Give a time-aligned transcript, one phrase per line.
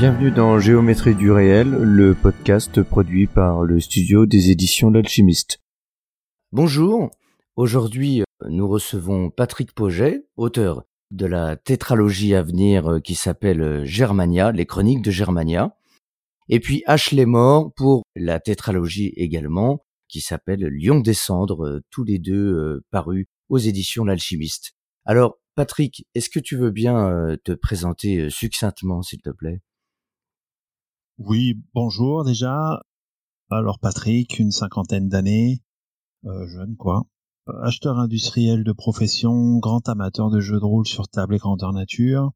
[0.00, 5.60] Bienvenue dans Géométrie du réel, le podcast produit par le studio des éditions L'Alchimiste.
[6.52, 7.10] Bonjour,
[7.54, 14.64] aujourd'hui nous recevons Patrick Poget, auteur de la tétralogie à venir qui s'appelle Germania, les
[14.64, 15.76] chroniques de Germania,
[16.48, 22.18] et puis Ashley Moore pour la tétralogie également qui s'appelle Lion des cendres, tous les
[22.18, 24.72] deux parus aux éditions L'Alchimiste.
[25.04, 29.60] Alors Patrick, est-ce que tu veux bien te présenter succinctement s'il te plaît?
[31.20, 32.82] Oui, bonjour déjà.
[33.50, 35.62] Alors Patrick, une cinquantaine d'années,
[36.24, 37.02] euh, jeune quoi.
[37.62, 42.30] Acheteur industriel de profession, grand amateur de jeux de rôle sur table et grandeur nature.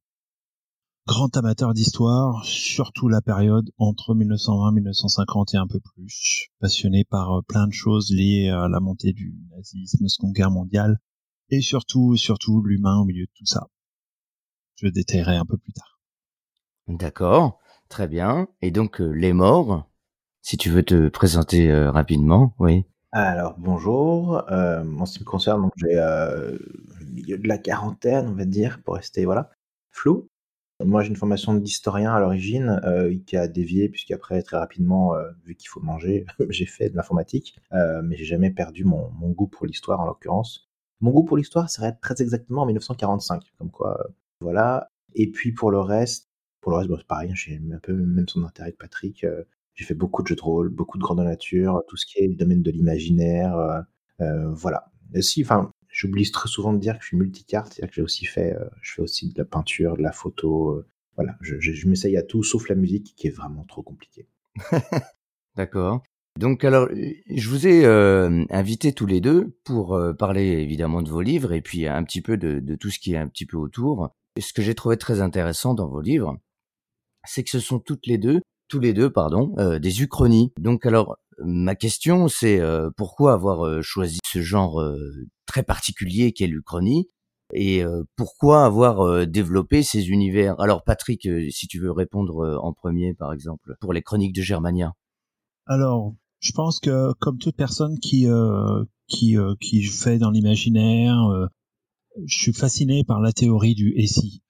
[1.06, 6.48] Grand amateur d'histoire, surtout la période entre 1920 et 1950 et un peu plus.
[6.60, 10.98] Passionné par euh, plein de choses liées à la montée du nazisme, Seconde Guerre mondiale,
[11.48, 13.66] et surtout, surtout l'humain au milieu de tout ça.
[14.74, 16.00] Je détaillerai un peu plus tard.
[16.86, 17.60] D'accord.
[17.88, 18.48] Très bien.
[18.62, 19.88] Et donc euh, les morts,
[20.42, 22.84] si tu veux te présenter euh, rapidement, oui.
[23.12, 24.50] Alors bonjour.
[24.50, 26.58] Euh, en ce qui me concerne, j'ai le
[27.12, 29.50] milieu de la quarantaine, on va dire, pour rester voilà
[29.90, 30.28] flou.
[30.84, 32.80] Moi, j'ai une formation d'historien à l'origine
[33.28, 35.12] qui a dévié puisqu'après très rapidement,
[35.44, 39.46] vu qu'il faut manger, j'ai fait de l'informatique, mais j'ai jamais perdu mon, mon goût
[39.46, 40.68] pour l'histoire en l'occurrence.
[41.00, 44.04] Mon goût pour l'histoire serait très exactement en 1945, comme quoi,
[44.40, 44.90] voilà.
[45.14, 46.28] Et puis pour le reste,
[46.64, 49.22] pour le reste, bon, c'est pareil, hein, j'ai un peu même son intérêt que Patrick.
[49.22, 52.20] euh, j'ai fait beaucoup de jeux de rôle, beaucoup de grandeur nature, tout ce qui
[52.20, 53.80] est le domaine de l'imaginaire, euh,
[54.22, 54.90] euh, voilà.
[55.20, 58.24] Si, enfin, j'oublie très souvent de dire que je suis multicarte, c'est-à-dire que j'ai aussi
[58.24, 60.82] fait, je fais aussi de la peinture, de la photo,
[61.16, 61.36] voilà.
[61.42, 64.26] Je, m'essaye à tout, sauf la musique, qui est vraiment trop compliquée.
[65.56, 66.02] D'accord.
[66.38, 71.20] Donc alors, je vous ai euh, invités tous les deux pour parler évidemment de vos
[71.20, 73.58] livres et puis un petit peu de, de tout ce qui est un petit peu
[73.58, 74.14] autour.
[74.40, 76.38] Ce que j'ai trouvé très intéressant dans vos livres,
[77.26, 80.52] c'est que ce sont toutes les deux, tous les deux, pardon, euh, des uchronies.
[80.58, 84.96] Donc alors, ma question, c'est euh, pourquoi avoir euh, choisi ce genre euh,
[85.46, 87.08] très particulier qu'est l'uchronie
[87.52, 90.58] et euh, pourquoi avoir euh, développé ces univers?
[90.60, 94.92] Alors Patrick, si tu veux répondre en premier, par exemple, pour les chroniques de Germania.
[95.66, 98.26] Alors, je pense que comme toute personne qui
[99.06, 101.48] qui qui fait dans l'imaginaire,
[102.26, 104.42] je suis fasciné par la théorie du et si.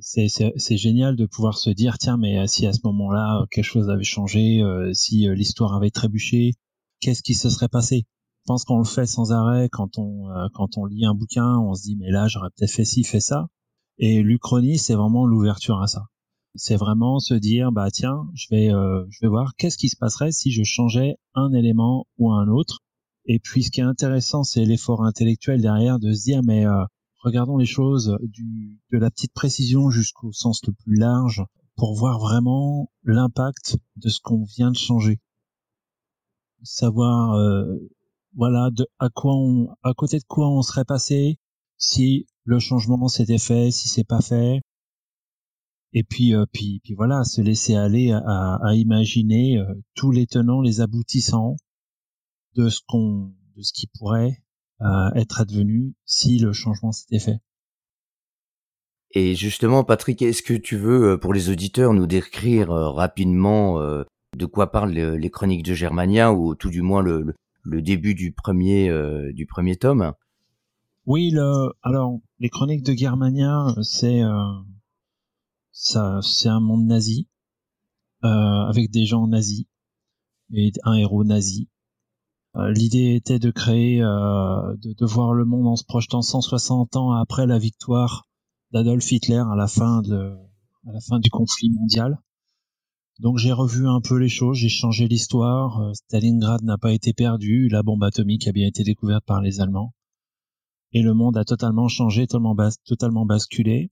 [0.00, 3.64] C'est génial de pouvoir se dire tiens mais euh, si à ce moment-là euh, quelque
[3.64, 6.54] chose avait changé, euh, si l'histoire avait trébuché,
[7.00, 8.04] qu'est-ce qui se serait passé?
[8.40, 11.74] Je pense qu'on le fait sans arrêt quand on quand on lit un bouquin, on
[11.74, 13.46] se dit mais là j'aurais peut-être fait ci, fait ça.
[13.98, 16.06] Et l'Uchronie c'est vraiment l'ouverture à ça.
[16.56, 20.32] C'est vraiment se dire bah tiens, je vais je vais voir qu'est-ce qui se passerait
[20.32, 22.80] si je changeais un élément ou un autre.
[23.26, 26.64] Et puis ce qui est intéressant, c'est l'effort intellectuel derrière de se dire mais
[27.24, 28.16] regardons les choses
[28.92, 31.42] de la petite précision jusqu'au sens le plus large
[31.76, 35.18] pour voir vraiment l'impact de ce qu'on vient de changer.
[36.62, 37.76] Savoir euh,
[38.36, 41.38] voilà à quoi on à côté de quoi on serait passé
[41.76, 44.60] si le changement s'était fait, si c'est pas fait,
[45.94, 50.60] et puis, euh, puis, puis voilà, se laisser aller à, imaginer euh, tous les tenants,
[50.60, 51.56] les aboutissants
[52.56, 54.42] de ce qu'on, de ce qui pourrait
[55.16, 57.38] être advenu si le changement s'était fait.
[59.12, 63.80] Et justement, Patrick, est-ce que tu veux, euh, pour les auditeurs, nous décrire euh, rapidement
[63.80, 64.02] euh,
[64.36, 68.14] de quoi parlent le- les chroniques de Germania, ou tout du moins le, le- début
[68.14, 68.90] du premier,
[69.32, 70.12] du premier tome?
[71.06, 74.52] Oui, le, alors les chroniques de Germania, c'est euh,
[75.70, 77.28] ça, c'est un monde nazi
[78.24, 79.66] euh, avec des gens nazis
[80.52, 81.68] et un héros nazi.
[82.56, 87.12] Euh, L'idée était de créer, euh, de, voir le monde en se projetant 160 ans
[87.12, 88.26] après la victoire
[88.72, 92.18] d'Adolf Hitler à la fin du conflit mondial.
[93.20, 95.80] Donc j'ai revu un peu les choses, j'ai changé l'histoire.
[95.80, 99.60] Euh, Stalingrad n'a pas été perdu, la bombe atomique a bien été découverte par les
[99.60, 99.92] Allemands
[100.92, 103.90] et le monde a totalement changé, totalement, bas- totalement basculé.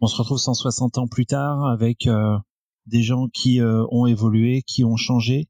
[0.00, 2.08] On se retrouve 160 ans plus tard avec
[2.86, 5.46] des gens qui ont évolué, qui ont changé,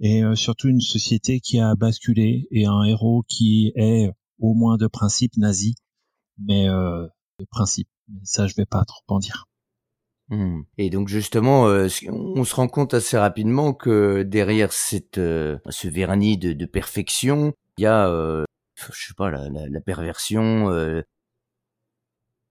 [0.00, 4.76] et euh, surtout une société qui a basculé et un héros qui est au moins
[4.76, 5.74] de principe nazi,
[6.38, 7.06] mais euh,
[7.38, 7.88] de principe.
[8.22, 9.46] Ça, je vais pas trop en dire.
[10.28, 10.62] Hmm.
[10.76, 16.36] Et donc justement, euh, on se rend compte assez rapidement que derrière cette, ce vernis
[16.36, 18.44] de, de perfection, il y a, euh,
[18.76, 21.04] je sais pas, la, la, perversion, le,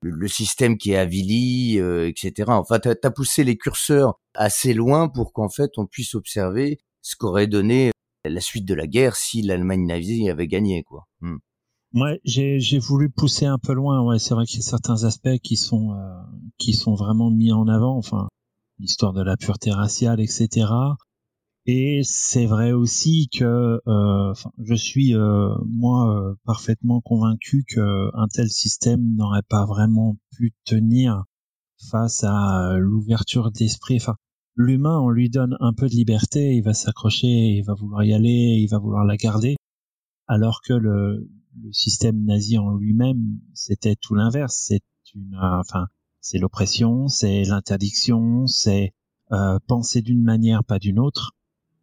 [0.02, 2.46] le, système qui est avili, etc.
[2.48, 7.16] Enfin, tu as, poussé les curseurs assez loin pour qu'en fait on puisse observer ce
[7.16, 7.92] qu'aurait donné
[8.26, 11.04] la suite de la guerre si l'Allemagne nazie avait gagné, quoi.
[11.22, 11.38] Hmm.
[11.94, 14.02] Ouais, j'ai voulu pousser un peu loin.
[14.02, 16.20] Ouais, c'est vrai qu'il y a certains aspects qui sont euh,
[16.58, 17.96] qui sont vraiment mis en avant.
[17.96, 18.28] Enfin,
[18.80, 20.66] l'histoire de la pureté raciale, etc.
[21.68, 28.28] Et c'est vrai aussi que euh, je suis euh, moi euh, parfaitement convaincu que un
[28.28, 31.24] tel système n'aurait pas vraiment pu tenir
[31.90, 33.98] face à l'ouverture d'esprit.
[33.98, 34.16] Enfin,
[34.56, 38.14] l'humain, on lui donne un peu de liberté, il va s'accrocher, il va vouloir y
[38.14, 39.56] aller, il va vouloir la garder,
[40.28, 41.30] alors que le
[41.64, 44.56] le système nazi en lui-même, c'était tout l'inverse.
[44.68, 45.88] C'est une, euh, enfin,
[46.22, 48.94] c'est l'oppression, c'est l'interdiction, c'est
[49.32, 51.32] euh, penser d'une manière, pas d'une autre.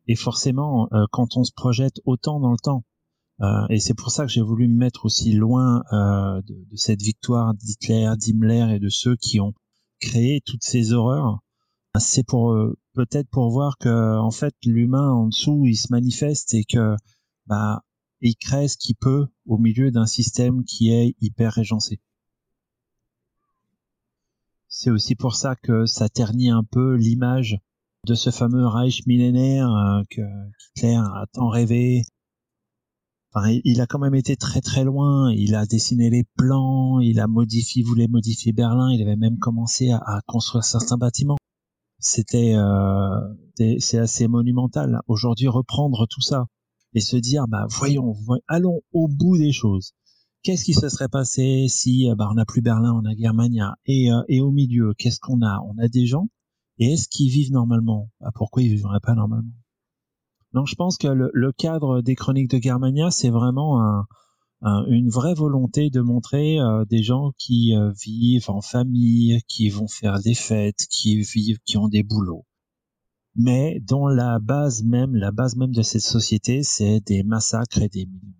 [0.08, 2.84] Et forcément, euh, quand on se projette autant dans le temps,
[3.70, 7.54] et c'est pour ça que j'ai voulu me mettre aussi loin de, de, cette victoire
[7.54, 9.52] d'Hitler, d'Himmler et de ceux qui ont
[9.98, 11.40] créé toutes ces horreurs,
[11.98, 12.56] c'est pour
[12.94, 16.96] peut-être pour voir que en fait l'humain en dessous il se manifeste et que
[17.46, 17.82] bah
[18.22, 22.00] il crée ce qu'il peut au milieu d'un système qui est hyper régencé.
[24.68, 27.58] C'est aussi pour ça que ça ternit un peu l'image
[28.06, 30.22] de ce fameux Reich millénaire euh, que
[30.76, 32.02] Hitler a tant rêvé.
[33.34, 35.32] Enfin, il a quand même été très très loin.
[35.32, 38.90] Il a dessiné les plans, il a modifié, voulait modifier Berlin.
[38.92, 41.38] Il avait même commencé à construire certains bâtiments.
[42.02, 45.00] C'était, euh, c'est assez monumental.
[45.06, 46.46] Aujourd'hui, reprendre tout ça,
[46.94, 48.14] et se dire bah voyons,
[48.48, 49.92] allons au bout des choses.
[50.42, 53.76] Qu'est-ce qui se serait passé si euh, bah, on n'a plus Berlin, on a Germania
[53.86, 55.60] et, euh, et au milieu, qu'est-ce qu'on a?
[55.60, 56.28] On a des gens
[56.78, 58.10] et est-ce qu'ils vivent normalement?
[58.20, 59.52] Bah, Pourquoi ils vivraient pas normalement?
[60.52, 64.06] Donc je pense que le, le, cadre des chroniques de Germania, c'est vraiment un,
[64.62, 69.88] une vraie volonté de montrer euh, des gens qui euh, vivent en famille, qui vont
[69.88, 72.44] faire des fêtes, qui vivent, qui ont des boulots
[73.34, 77.88] mais dont la base même, la base même de cette société, c'est des massacres et
[77.88, 78.34] des millions.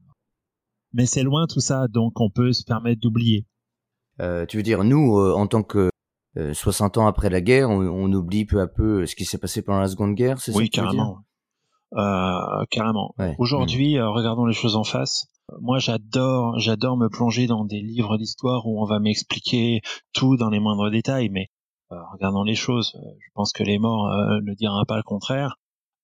[0.93, 3.47] Mais c'est loin tout ça, donc on peut se permettre d'oublier.
[4.21, 5.91] Euh, tu veux dire, nous, euh, en tant que
[6.37, 9.39] euh, 60 ans après la guerre, on, on, oublie peu à peu ce qui s'est
[9.39, 11.19] passé pendant la Seconde Guerre, c'est oui, ça carrément.
[11.95, 13.15] Euh, carrément.
[13.19, 13.35] Ouais.
[13.39, 15.27] Aujourd'hui, euh, regardons les choses en face.
[15.61, 19.81] Moi, j'adore, j'adore me plonger dans des livres d'histoire où on va m'expliquer
[20.13, 21.49] tout dans les moindres détails, mais
[21.93, 22.95] euh, regardons les choses.
[22.97, 25.59] Euh, je pense que les morts euh, ne diront pas le contraire.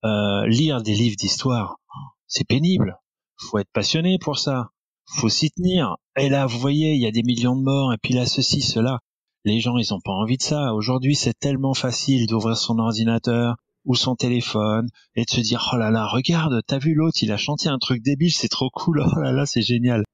[0.04, 1.78] lire des livres d'histoire,
[2.26, 2.98] c'est pénible.
[3.36, 4.70] Faut être passionné pour ça.
[5.06, 5.96] Faut s'y tenir.
[6.16, 8.60] Et là, vous voyez, il y a des millions de morts, et puis là, ceci,
[8.60, 9.00] cela.
[9.44, 10.74] Les gens, ils ont pas envie de ça.
[10.74, 13.56] Aujourd'hui, c'est tellement facile d'ouvrir son ordinateur
[13.88, 14.86] ou son téléphone
[15.16, 17.78] et de se dire, oh là là, regarde, t'as vu l'autre, il a chanté un
[17.78, 20.04] truc débile, c'est trop cool, oh là là, c'est génial.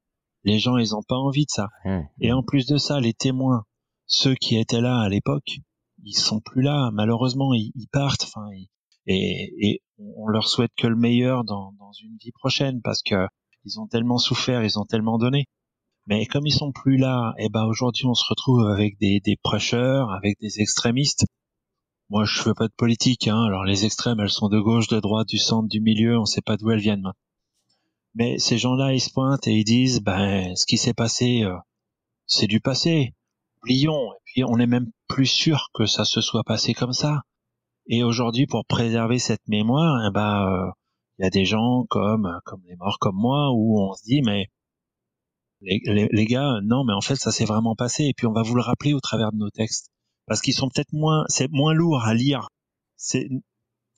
[0.44, 1.69] Les gens, ils ont pas envie de ça.
[2.21, 3.65] Et en plus de ça, les témoins,
[4.06, 5.59] ceux qui étaient là à l'époque,
[6.05, 6.91] ils sont plus là.
[6.93, 8.25] Malheureusement, ils, ils partent.
[8.25, 8.47] Enfin,
[9.06, 13.26] et, et, on leur souhaite que le meilleur dans, dans une vie prochaine parce que
[13.65, 15.47] ils ont tellement souffert, ils ont tellement donné.
[16.06, 19.21] Mais comme ils sont plus là, et eh ben aujourd'hui on se retrouve avec des,
[19.25, 21.25] des prêcheurs, avec des extrémistes.
[22.10, 23.28] Moi, je fais pas de politique.
[23.28, 23.42] Hein.
[23.44, 26.18] Alors les extrêmes, elles sont de gauche, de droite, du centre, du milieu.
[26.18, 27.12] On sait pas d'où elles viennent.
[28.14, 31.56] Mais ces gens-là, ils se pointent et ils disent, ben, ce qui s'est passé, euh,
[32.26, 33.14] c'est du passé
[33.64, 34.12] oublions.
[34.12, 37.23] Et puis on est même plus sûr que ça se soit passé comme ça.
[37.87, 40.70] Et aujourd'hui, pour préserver cette mémoire, eh ben, euh,
[41.18, 44.23] il y a des gens comme comme les morts comme moi où on se dit
[44.23, 44.49] mais
[45.61, 48.04] les, les, les gars, non, mais en fait ça s'est vraiment passé.
[48.04, 49.90] Et puis on va vous le rappeler au travers de nos textes
[50.26, 52.49] parce qu'ils sont peut-être moins, c'est moins lourd à lire.
[52.97, 53.28] C'est,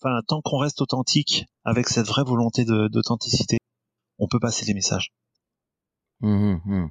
[0.01, 3.59] enfin, tant qu'on reste authentique avec cette vraie volonté d'authenticité,
[4.19, 5.13] on peut passer les messages.
[6.21, 6.91] Mmh, mmh.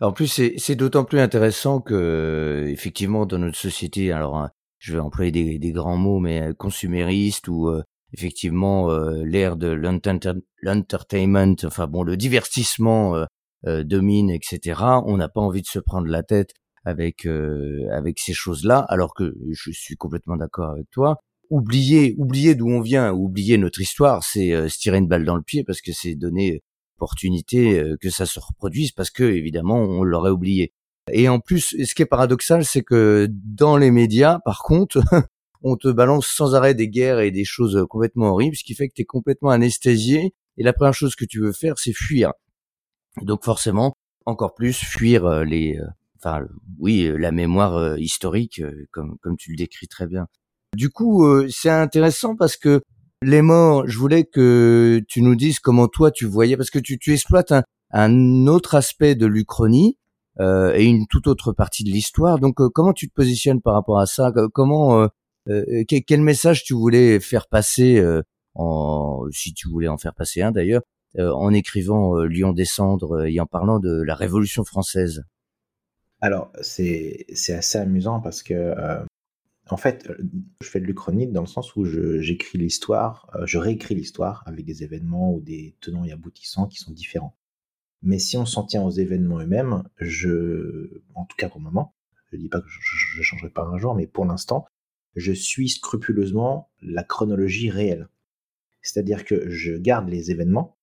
[0.00, 0.26] En plus,
[0.58, 4.50] c'est d'autant plus intéressant que, effectivement, dans notre société, alors hein,
[4.84, 9.56] je vais employer des, des grands mots, mais euh, consumériste ou euh, effectivement euh, l'ère
[9.56, 13.24] de l'entertainment, enfin bon, le divertissement
[13.66, 14.78] domine, etc.
[15.06, 16.50] On n'a pas envie de se prendre la tête
[16.84, 21.18] avec avec ces choses-là, alors que je suis complètement d'accord avec toi.
[21.50, 25.42] Oublier, oublier d'où on vient, oublier notre histoire, c'est se tirer une balle dans le
[25.42, 26.62] pied parce que c'est donner
[26.96, 30.72] opportunité euh, que ça se reproduise parce que évidemment on l'aurait oublié.
[31.12, 35.00] Et en plus, ce qui est paradoxal, c'est que dans les médias, par contre,
[35.62, 38.88] on te balance sans arrêt des guerres et des choses complètement horribles, ce qui fait
[38.88, 42.32] que tu es complètement anesthésié et la première chose que tu veux faire, c'est fuir.
[43.20, 45.86] Donc forcément, encore plus fuir euh, les, euh,
[46.24, 46.46] enfin
[46.78, 50.26] oui, la mémoire historique, comme comme tu le décris très bien.
[50.74, 52.80] Du coup, c'est intéressant parce que
[53.22, 56.98] les morts, je voulais que tu nous dises comment toi tu voyais, parce que tu,
[56.98, 59.98] tu exploites un, un autre aspect de l'Uchronie
[60.40, 62.38] euh, et une toute autre partie de l'histoire.
[62.38, 64.32] Donc, comment tu te positionnes par rapport à ça?
[64.52, 65.08] Comment,
[65.88, 68.04] quel, message tu voulais faire passer,
[68.54, 70.82] en, si tu voulais en faire passer un d'ailleurs,
[71.18, 75.22] en écrivant Lion des cendres et en parlant de la Révolution française?
[76.24, 78.74] Alors, c'est assez amusant parce que
[79.70, 80.16] en fait, euh,
[80.62, 84.64] je fais de l'Uchronie dans le sens où j'écris l'histoire, euh, je réécris l'histoire avec
[84.64, 87.36] des événements ou des tenants et aboutissants qui sont différents.
[88.02, 91.94] Mais si on s'en tient aux événements eux-mêmes, je, en tout cas pour le moment,
[92.30, 94.66] je dis pas que je ne changerai pas un jour, mais pour l'instant,
[95.16, 98.08] je suis scrupuleusement la chronologie réelle.
[98.82, 100.76] C'est-à-dire que je garde les événements,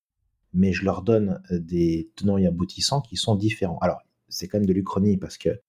[0.54, 3.78] mais je leur donne des tenants et aboutissants qui sont différents.
[3.80, 5.62] Alors, c'est quand même de l'Uchronie parce que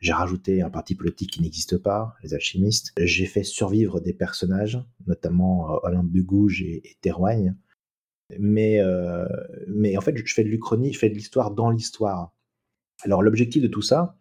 [0.00, 2.92] j'ai rajouté un parti politique qui n'existe pas, les alchimistes.
[2.98, 7.12] J'ai fait survivre des personnages, notamment euh, Olympe de Gouges et, et
[8.38, 9.26] Mais, euh,
[9.68, 12.34] mais en fait, je fais de l'Uchronie, je fais de l'histoire dans l'histoire.
[13.02, 14.16] Alors l'objectif de tout ça,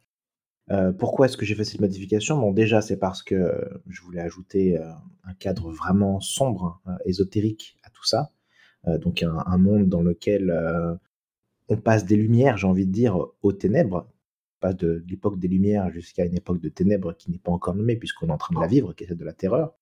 [0.71, 2.37] euh, pourquoi est-ce que j'ai fait cette modification?
[2.37, 3.49] Bon, déjà, c'est parce que
[3.87, 4.77] je voulais ajouter
[5.23, 8.31] un cadre vraiment sombre, ésotérique à tout ça.
[8.85, 10.51] donc un, monde dans lequel
[11.69, 14.07] on passe des lumières, j'ai envie de dire, aux ténèbres,
[14.59, 17.95] pas de, l'époque des Lumières jusqu'à une époque de ténèbres qui n'est pas encore nommée,
[17.95, 19.73] puisqu'on est en train de la vivre, qui est celle de la terreur.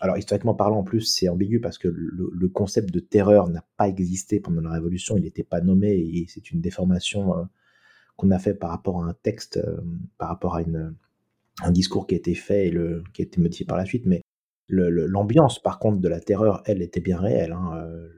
[0.00, 3.88] Alors, historiquement parlant, en plus, c'est ambigu parce que le, concept de terreur n'a pas
[3.88, 7.44] existé pendant la Révolution, il n'était pas nommé, et c'est une déformation euh,
[8.16, 9.80] qu'on a fait par rapport à un texte, euh,
[10.18, 10.94] par rapport à une,
[11.62, 14.04] un discours qui a été fait et le, qui a été modifié par la suite.
[14.06, 14.22] Mais
[14.68, 17.52] l'ambiance, par contre, de la terreur, elle, était bien réelle.
[17.52, 18.08] Hein, euh,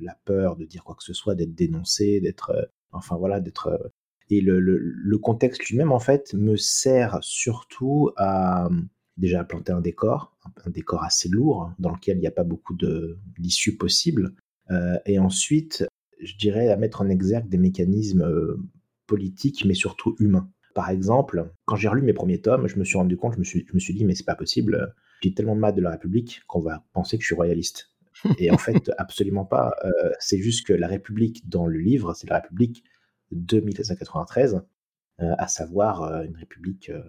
[0.00, 3.92] la peur de dire quoi que ce soit, d'être dénoncé, d'être, enfin voilà, d'être
[4.30, 8.68] et le, contexte lui-même, en fait, me sert surtout à
[9.16, 12.32] déjà à planter un décor, un, décor assez lourd, hein, dans lequel il n'y a
[12.32, 12.76] pas beaucoup
[13.38, 14.34] d'issues possibles.
[14.70, 15.86] Euh, et ensuite,
[16.20, 18.60] je dirais à mettre en exergue des mécanismes euh,
[19.06, 20.50] politiques, mais surtout humains.
[20.74, 23.44] Par exemple, quand j'ai relu mes premiers tomes, je me suis rendu compte, je me
[23.44, 26.42] suis, je me suis dit, mais c'est pas possible, j'ai tellement mal de la République
[26.46, 27.95] qu'on va penser que je suis royaliste.
[28.38, 29.74] Et en fait, absolument pas.
[29.84, 32.84] Euh, c'est juste que la République dans le livre, c'est la République
[33.32, 34.62] de 1793,
[35.20, 37.02] euh, à savoir euh, une république, euh,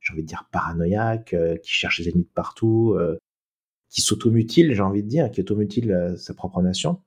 [0.00, 2.96] j'ai envie de dire, paranoïaque, qui cherche ses ennemis de partout,
[3.90, 7.02] qui s'automutile, j'ai envie de dire, qui automutile sa propre nation.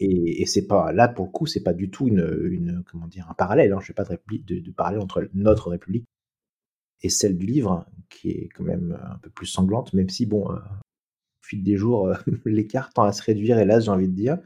[0.00, 3.34] Et, c'est pas là pour le coup, c'est pas du tout une, comment dire un
[3.34, 3.72] parallèle.
[3.72, 3.78] Hein.
[3.80, 6.04] Je fais pas de, parallèle entre notre République
[7.02, 10.48] et celle du livre, qui est quand même un peu plus sanglante, même si bon,
[11.44, 12.12] fil des jours,
[12.44, 14.38] l'écart tend à se réduire, hélas, j'ai envie de dire,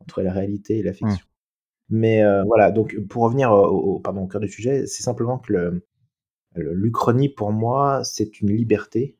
[0.00, 0.94] entre la réalité et la mmh.
[0.94, 1.26] fiction.
[1.90, 5.82] Mais euh, voilà, donc pour revenir au, pardon, au cœur du sujet, c'est simplement que
[6.56, 9.18] l'Uchronie, pour moi, c'est une liberté,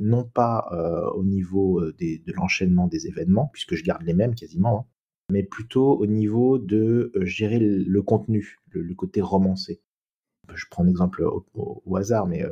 [0.00, 4.34] non pas euh, au niveau euh, de l'enchaînement des événements, puisque je garde les mêmes
[4.34, 4.86] quasiment, hein,
[5.32, 9.80] mais plutôt au niveau de gérer le, contenu, le, côté romancé.
[10.52, 12.44] Je prends un exemple au hasard, mais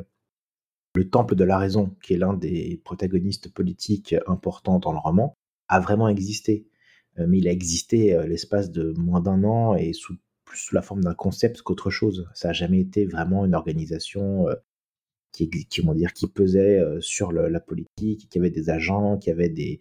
[0.95, 5.35] le Temple de la Raison, qui est l'un des protagonistes politiques importants dans le roman,
[5.67, 6.67] a vraiment existé.
[7.19, 9.91] Euh, mais il a existé euh, l'espace de moins d'un an et
[10.45, 12.27] plus sous la forme d'un concept qu'autre chose.
[12.33, 14.55] Ça n'a jamais été vraiment une organisation euh,
[15.31, 19.79] qui, qui, dire, qui pesait sur la politique, qui avait des agents, qui avait des...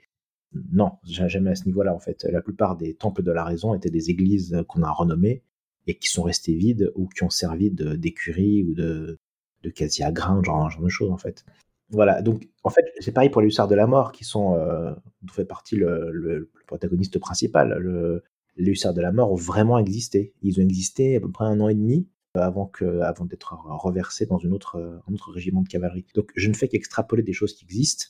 [0.73, 2.25] Non, jamais à ce niveau-là en fait.
[2.25, 5.43] La plupart des temples de la raison étaient des églises qu'on a renommées
[5.87, 9.19] et qui sont restées vides ou qui ont servi d'écurie ou de,
[9.63, 11.45] de à grain, genre, genre de choses en fait.
[11.91, 14.93] Voilà, donc en fait, c'est pareil pour les hussards de la mort qui sont, euh,
[15.23, 17.79] dont fait partie le, protagoniste principal.
[17.79, 18.23] Le,
[18.57, 20.35] les hussards de la mort ont vraiment existé.
[20.43, 24.27] Ils ont existé à peu près un an et demi avant, que, avant d'être reversés
[24.27, 26.05] dans une autre, un autre régiment de cavalerie.
[26.15, 28.07] Donc je ne fais qu'extrapoler des choses qui existent,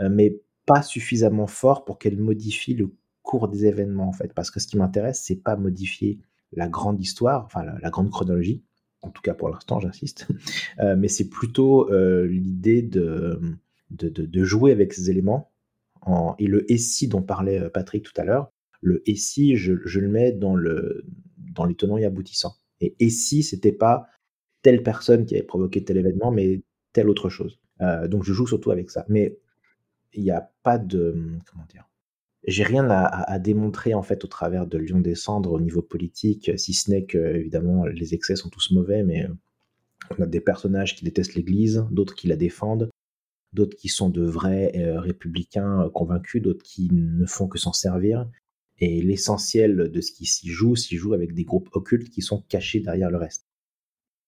[0.00, 4.32] euh, mais pas suffisamment fort pour qu'elles modifient le cours des événements en fait.
[4.32, 6.18] Parce que ce qui m'intéresse, c'est pas modifier
[6.52, 8.64] la grande histoire, enfin la grande chronologie,
[9.02, 10.26] en tout cas pour l'instant, j'insiste,
[10.80, 13.40] euh, mais c'est plutôt euh, l'idée de,
[13.90, 15.50] de, jouer avec ces éléments.
[16.02, 20.00] En, et le SI dont parlait euh, Patrick tout à l'heure, le SI, je, je,
[20.00, 21.04] le mets dans, le,
[21.54, 22.54] dans les tenants et aboutissants.
[22.80, 24.06] Et SI, c'était pas
[24.62, 26.62] telle personne qui avait provoqué tel événement, mais
[26.92, 27.58] telle autre chose.
[28.06, 29.04] donc je joue surtout avec ça.
[29.08, 29.36] Mais
[30.12, 31.14] il n'y a pas de.
[31.50, 31.87] Comment dire
[32.50, 36.74] j'ai rien à, démontrer en fait au travers de Lyon descendre au niveau politique, si
[36.74, 39.34] ce n'est que évidemment les excès sont tous mauvais, mais euh,
[40.16, 42.90] on a des personnages qui détestent l'Église, d'autres qui la défendent,
[43.52, 47.72] d'autres qui sont de vrais euh, républicains euh, convaincus, d'autres qui ne font que s'en
[47.72, 48.26] servir.
[48.80, 52.42] Et l'essentiel de ce qui s'y joue s'y joue avec des groupes occultes qui sont
[52.48, 53.46] cachés derrière le reste.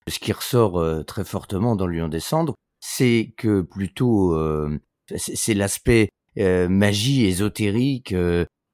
[0.09, 4.79] ce qui ressort euh, très fortement dans Lion des Cendres, c'est que plutôt euh,
[5.17, 6.09] c'est l'aspect
[6.39, 8.15] euh, magie ésotérique.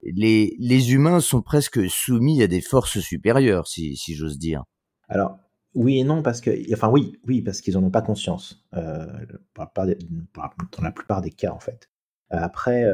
[0.03, 4.65] les, les humains sont presque soumis à des forces supérieures, si, j'ose dire.
[5.09, 5.39] Alors,
[5.75, 9.07] oui et non, parce que, enfin oui, oui, parce qu'ils en ont pas conscience, euh,
[9.57, 11.91] dans la plupart des cas en fait.
[12.31, 12.85] Après,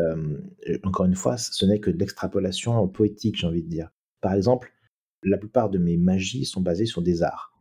[0.84, 3.90] encore une fois, ce n'est que de l'extrapolation poétique, j'ai envie de dire.
[4.20, 4.72] Par exemple,
[5.22, 7.52] la plupart de mes magies sont basées sur des arts.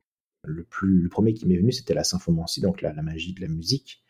[0.43, 3.47] Le, plus, le premier qui m'est venu, c'était la symphomancie, donc la, magie de la
[3.47, 4.03] musique.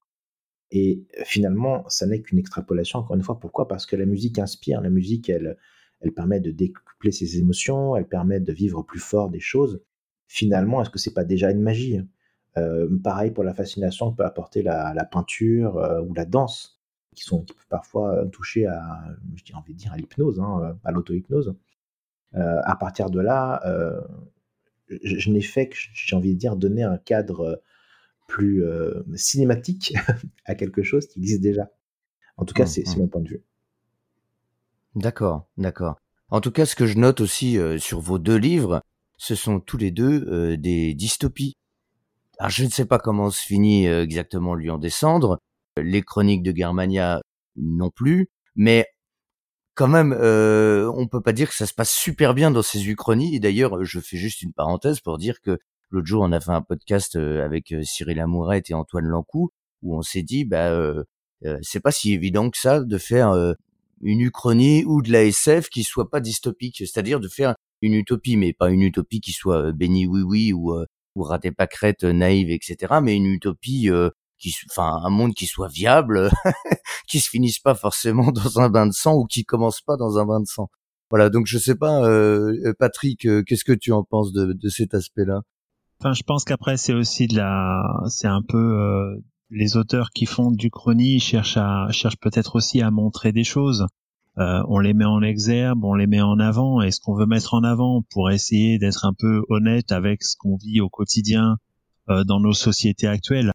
[0.72, 3.40] Et finalement, ça n'est qu'une extrapolation, encore une fois.
[3.40, 3.68] Pourquoi?
[3.68, 5.58] Parce que la musique inspire, la musique, elle,
[6.00, 9.82] elle permet de découpler ses émotions, elle permet de vivre plus fort des choses.
[10.28, 12.02] Finalement, est-ce que c'est pas déjà une magie?
[12.58, 16.82] Euh, Pareil pour la fascination que peut apporter la, peinture euh, ou la danse,
[17.16, 19.04] qui, sont, qui peuvent parfois toucher à,
[19.44, 21.56] j'ai envie de dire, à l'hypnose, hein, à l'auto-hypnose.
[22.36, 23.62] Euh, à partir de là,
[25.04, 27.56] je, n'ai fait que, j'ai envie de dire, donner un cadre euh,
[28.32, 29.94] plus euh, cinématique
[30.46, 31.70] à quelque chose qui existe déjà.
[32.38, 33.00] En tout cas, mmh, c'est mmh.
[33.00, 33.44] mon point de vue.
[34.96, 35.98] D'accord, d'accord.
[36.30, 38.82] En tout cas, ce que je note aussi euh, sur vos deux livres,
[39.18, 41.54] ce sont tous les deux des dystopies.
[42.40, 45.38] Alors, je ne sais pas comment se finit exactement Lui en descendre,
[45.78, 47.22] les chroniques de Germania
[47.56, 48.88] non plus, mais
[49.76, 52.88] quand même, euh, on peut pas dire que ça se passe super bien dans ces
[52.88, 53.36] uchronies.
[53.36, 55.60] Et d'ailleurs, je fais juste une parenthèse pour dire que
[55.92, 59.52] l'autre jour, on a fait un podcast euh, avec euh, Cyril Amourette et Antoine Lancou,
[59.82, 61.04] où on s'est dit, bah, euh,
[61.62, 63.34] c'est pas si évident que ça de faire
[64.02, 68.38] une uchronie ou de la SF qui soit pas dystopique, c'est-à-dire de faire une utopie,
[68.38, 70.76] mais pas une utopie qui soit béni oui oui ou
[71.16, 73.90] ou raté pâquerette naïve, etc., mais une utopie
[74.70, 76.30] enfin un monde qui soit viable,
[77.08, 80.18] qui se finisse pas forcément dans un bain de sang ou qui commence pas dans
[80.18, 80.70] un bain de sang.
[81.10, 84.54] Voilà, donc je sais pas, euh, euh Patrick, euh, qu'est-ce que tu en penses de,
[84.54, 85.42] de cet aspect-là?
[86.02, 89.16] Enfin, je pense qu'après c'est aussi de la, c'est un peu euh,
[89.52, 93.86] les auteurs qui font du chrony cherchent à cherchent peut-être aussi à montrer des choses.
[94.38, 96.82] on les met en exergue, on les met en avant.
[96.82, 100.36] Et ce qu'on veut mettre en avant pour essayer d'être un peu honnête avec ce
[100.38, 101.58] qu'on vit au quotidien
[102.08, 103.52] dans nos sociétés actuelles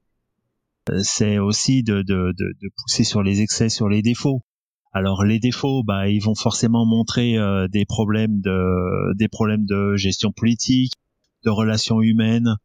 [1.03, 4.43] c'est aussi de, de, de, de, pousser sur les excès, sur les défauts.
[4.93, 9.97] Alors les défauts, bah, ils vont forcément montrer euh, des problèmes de des problèmes de
[9.97, 10.93] gestion politique,
[11.47, 12.57] de relations humaines.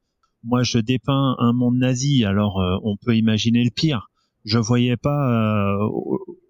[0.44, 2.26] Moi, je dépeins un monde nazi.
[2.26, 4.10] Alors, euh, on peut imaginer le pire.
[4.44, 5.88] Je voyais pas euh,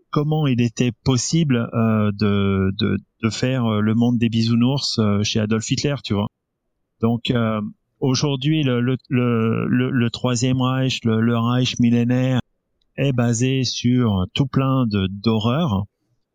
[0.09, 5.95] comment il était possible de, de, de faire le monde des bisounours chez Adolf Hitler,
[6.03, 6.27] tu vois.
[7.01, 7.31] Donc
[8.01, 12.41] Aujourd'hui, le, le, le, le, troisième Reich, le, Reich millénaire,
[12.97, 15.85] est basé sur tout plein de d'horreurs.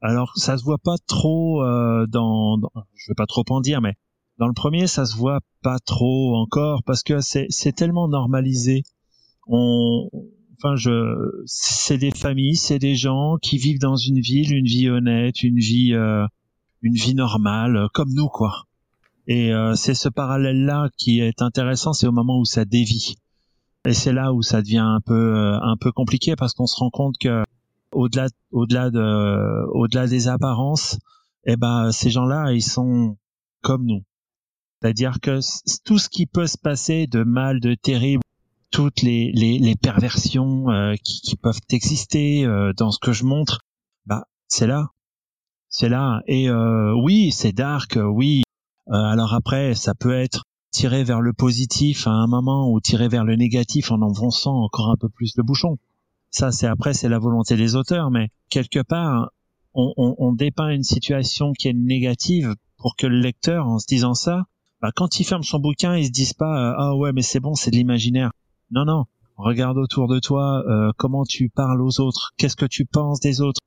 [0.01, 2.61] Alors, ça se voit pas trop euh, dans,
[2.95, 3.95] je vais pas trop en dire, mais
[4.39, 8.83] dans le premier, ça se voit pas trop encore parce que c'est tellement normalisé.
[9.47, 10.11] On,
[10.59, 14.89] enfin, je, c'est des familles, c'est des gens qui vivent dans une ville, une vie
[14.89, 16.27] honnête, une vie, euh,
[16.83, 18.65] une vie normale, comme nous, quoi.
[19.27, 23.17] Et euh, c'est ce parallèle-là qui est intéressant, c'est au moment où ça dévie.
[23.85, 26.77] Et c'est là où ça devient un peu euh, un peu compliqué parce qu'on se
[26.77, 27.45] rend compte que
[27.93, 30.99] au-delà au-delà de au-delà des apparences,
[31.45, 33.17] eh ben ces gens-là, ils sont
[33.63, 34.03] comme nous.
[34.81, 35.41] C'est-à-dire que
[35.85, 38.23] tout ce qui peut se passer de mal, de terrible,
[38.71, 43.61] toutes les, les, les perversions euh, qui, qui, peuvent exister dans ce que je montre,
[44.07, 44.91] bah c'est là,
[45.69, 46.21] c'est là.
[46.27, 48.43] Et oui, c'est dark, oui,
[48.89, 53.09] euh, alors après, ça peut être tiré vers le positif à un moment ou tiré
[53.09, 55.79] vers le négatif en enfonçant encore un peu plus le bouchon.
[56.31, 59.31] Ça, c'est après, c'est la volonté des auteurs, mais quelque part,
[59.75, 63.87] on, on, on, dépeint une situation qui est négative pour que le lecteur, en se
[63.87, 64.45] disant ça,
[64.95, 67.71] quand il ferme son bouquin, il se dise pas ah ouais mais c'est bon, c'est
[67.71, 68.31] de l'imaginaire.
[68.71, 69.05] Non non,
[69.37, 73.41] regarde autour de toi, euh, comment tu parles aux autres, qu'est-ce que tu penses des
[73.41, 73.61] autres,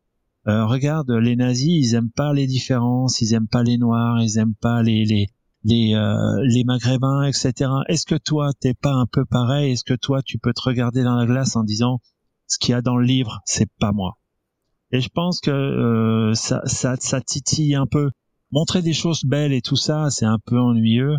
[0.47, 4.37] euh, regarde, les nazis, ils aiment pas les différences, ils aiment pas les noirs, ils
[4.37, 5.27] aiment pas les les
[5.65, 7.69] les, euh, les maghrébins, etc.
[7.87, 9.73] Est-ce que toi, t'es pas un peu pareil?
[9.73, 11.99] Est-ce que toi, tu peux te regarder dans la glace en disant
[12.47, 14.17] ce qu'il y a dans le livre, c'est pas moi?
[14.91, 18.09] Et je pense que euh, ça, ça, ça titille un peu.
[18.51, 21.15] Montrer des choses belles et tout ça, c'est un peu ennuyeux.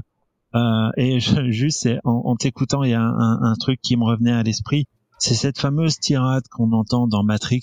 [0.54, 4.04] Euh, et je, juste, en, en t'écoutant, il y a un, un, truc qui me
[4.04, 4.86] revenait à l'esprit.
[5.18, 7.62] C'est cette fameuse tirade qu'on entend dans Matrix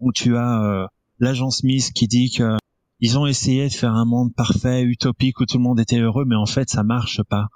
[0.00, 0.86] où tu as euh,
[1.18, 2.56] l'agent Smith qui dit que
[3.00, 6.24] ils ont essayé de faire un monde parfait, utopique où tout le monde était heureux,
[6.26, 7.48] mais en fait ça marche pas.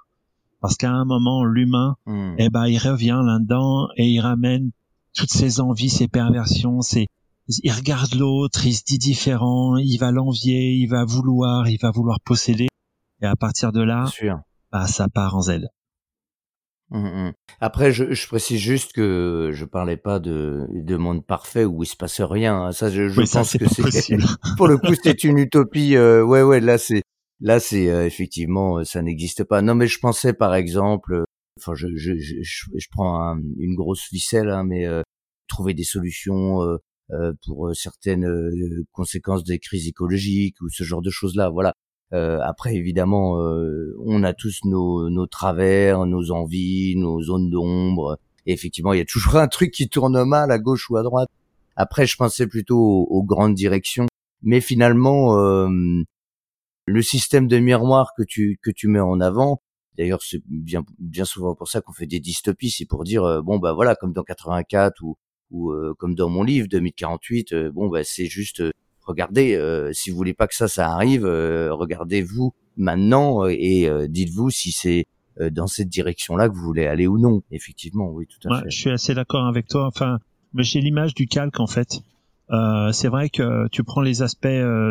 [0.61, 2.35] Parce qu'à un moment, l'humain, hmm.
[2.37, 4.71] eh ben, il revient là-dedans et il ramène
[5.15, 7.07] toutes ses envies, ses perversions, ses,
[7.63, 11.91] il regarde l'autre, il se dit différent, il va l'envier, il va vouloir, il va
[11.91, 12.67] vouloir posséder.
[13.21, 14.05] Et à partir de là,
[14.71, 15.67] bah, ça part en Z.
[16.91, 17.33] Mmh, mmh.
[17.59, 21.85] Après, je, je, précise juste que je parlais pas de, de monde parfait où il
[21.85, 22.55] se passe rien.
[22.55, 22.71] Hein.
[22.71, 24.17] Ça, je, je pense que c'est
[24.57, 25.95] pour le coup c'est une utopie.
[25.95, 27.03] Euh, ouais, ouais, là c'est
[27.41, 29.61] là c'est euh, effectivement ça n'existe pas.
[29.61, 31.25] Non, mais je pensais par exemple,
[31.59, 34.87] enfin, je je, je, je prends une grosse ficelle, hein, mais
[35.47, 36.61] trouver des solutions
[37.45, 38.27] pour certaines
[38.91, 41.49] conséquences des crises écologiques ou ce genre de choses là.
[41.49, 41.73] Voilà.
[42.13, 48.17] Euh, après, évidemment, euh, on a tous nos, nos travers, nos envies, nos zones d'ombre.
[48.45, 51.03] Et effectivement, il y a toujours un truc qui tourne mal à gauche ou à
[51.03, 51.29] droite.
[51.75, 54.07] Après, je pensais plutôt aux, grandes directions.
[54.41, 55.69] Mais finalement, euh,
[56.87, 59.61] le système de miroir que tu que tu mets en avant,
[59.97, 63.59] d'ailleurs, c'est bien bien souvent pour ça qu'on fait des dystopies, c'est pour dire bon
[63.59, 65.17] bah voilà, comme dans 84 ou
[65.51, 68.61] ou comme dans mon livre 2048, bon bah c'est juste
[69.09, 73.89] regardez, euh, si vous voulez pas que ça, ça arrive, euh, regardez-vous maintenant euh, et
[74.07, 75.07] dites-vous si c'est
[75.51, 77.41] dans cette direction-là que vous voulez aller ou non.
[77.49, 78.69] Effectivement, oui, tout à fait.
[78.69, 79.87] Je suis assez d'accord avec toi.
[79.87, 80.19] Enfin,
[80.53, 82.01] mais j'ai l'image du calque en fait.
[82.91, 84.47] c'est vrai que tu prends les aspects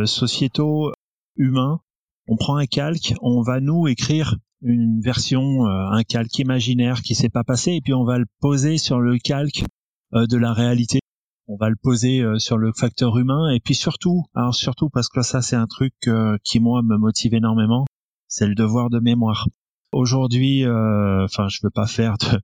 [0.06, 0.90] sociétaux,
[1.36, 1.80] humains,
[2.28, 7.28] on prend un calque, on va nous écrire une version, un calque imaginaire qui s'est
[7.28, 9.64] pas passé, et puis on va le poser sur le calque
[10.12, 11.00] de la réalité
[11.48, 15.08] on va le poser euh, sur le facteur humain et puis surtout, alors surtout parce
[15.08, 17.86] que ça c'est un truc euh, qui moi me motive énormément,
[18.28, 19.48] c'est le devoir de mémoire.
[19.92, 22.38] Aujourd'hui, euh, enfin je veux pas faire de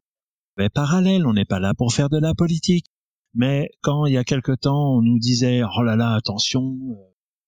[0.57, 2.87] mais parallèle, on n'est pas là pour faire de la politique.
[3.35, 6.79] Mais quand il y a quelque temps on nous disait oh là là attention,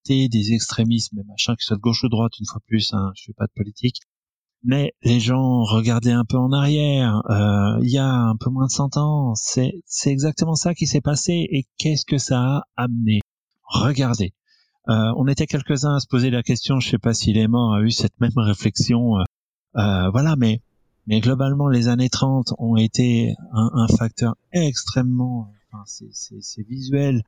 [0.09, 2.93] des extrémistes, mais machin, que ce soit de gauche ou de droite, une fois plus,
[2.93, 4.03] hein, je fais pas de politique
[4.67, 8.67] mais les gens regardaient un peu en arrière, euh, il y a un peu moins
[8.67, 13.21] de 100 ans, c'est exactement ça qui s'est passé et qu'est-ce que ça a amené?
[13.63, 14.35] Regardez,
[14.89, 17.75] euh, on était quelques-uns à se poser la question, je sais pas si les morts
[17.75, 19.19] a eu cette même réflexion,
[19.77, 20.61] euh, voilà, mais
[21.07, 27.23] mais globalement les années 30 ont été un, facteur extrêmement, enfin, c'est visuel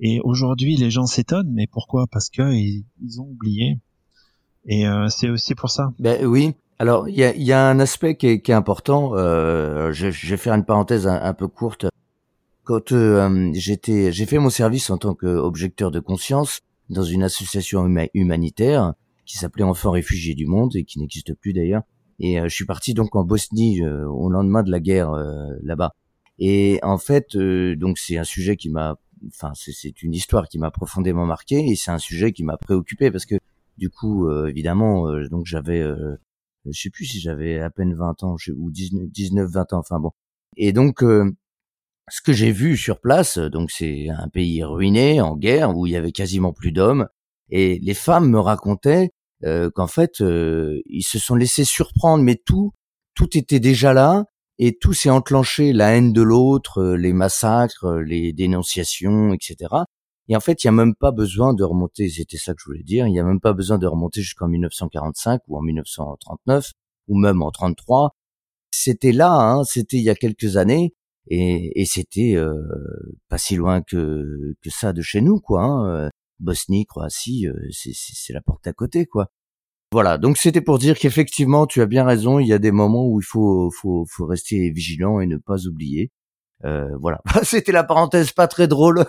[0.00, 2.08] et aujourd'hui les gens s'étonnent, mais pourquoi?
[2.08, 2.84] Parce que ils,
[3.20, 3.78] ont oublié.
[4.66, 5.92] Et c'est aussi pour ça.
[6.00, 9.12] Ben oui, alors, il y a, y a, un aspect qui est, qui est important.
[9.14, 11.86] Euh, je, je, vais faire une parenthèse un, peu courte.
[12.64, 17.86] Quand euh, j'étais, j'ai fait mon service en tant qu'objecteur de conscience dans une association
[18.14, 21.82] humanitaire qui s'appelait Enfants réfugiés du monde et qui n'existe plus d'ailleurs.
[22.20, 25.48] Et euh, je suis parti donc en Bosnie euh, au lendemain de la guerre euh,
[25.62, 25.94] là-bas.
[26.38, 28.96] Et en fait, donc c'est un sujet qui m'a,
[29.28, 33.10] enfin c'est une histoire qui m'a profondément marqué et c'est un sujet qui m'a préoccupé
[33.10, 33.36] parce que
[33.78, 35.84] du coup, évidemment, donc j'avais
[36.66, 40.10] je sais plus si j'avais à peine 20 ans ou 19 20 ans enfin bon.
[40.56, 41.30] Et donc euh,
[42.10, 45.92] ce que j'ai vu sur place donc c'est un pays ruiné en guerre où il
[45.92, 47.08] y avait quasiment plus d'hommes
[47.50, 49.10] et les femmes me racontaient
[49.44, 52.72] euh, qu'en fait euh, ils se sont laissés surprendre mais tout
[53.14, 54.24] tout était déjà là
[54.58, 59.70] et tout s'est enclenché la haine de l'autre les massacres les dénonciations etc
[60.28, 62.66] et en fait, il n'y a même pas besoin de remonter, c'était ça que je
[62.66, 66.72] voulais dire, il n'y a même pas besoin de remonter jusqu'en 1945 ou en 1939
[67.08, 68.14] ou même en 33.
[68.70, 70.94] C'était là, hein, c'était il y a quelques années
[71.28, 72.54] et, et c'était euh,
[73.28, 75.62] pas si loin que, que ça de chez nous, quoi.
[75.62, 75.86] Hein.
[75.86, 76.08] Euh,
[76.40, 79.28] Bosnie, Croatie, euh, c'est la porte à côté, quoi.
[79.92, 83.06] Voilà, donc c'était pour dire qu'effectivement, tu as bien raison, il y a des moments
[83.06, 86.10] où il faut, faut, faut rester vigilant et ne pas oublier.
[86.64, 89.04] Euh, voilà, c'était la parenthèse pas très drôle.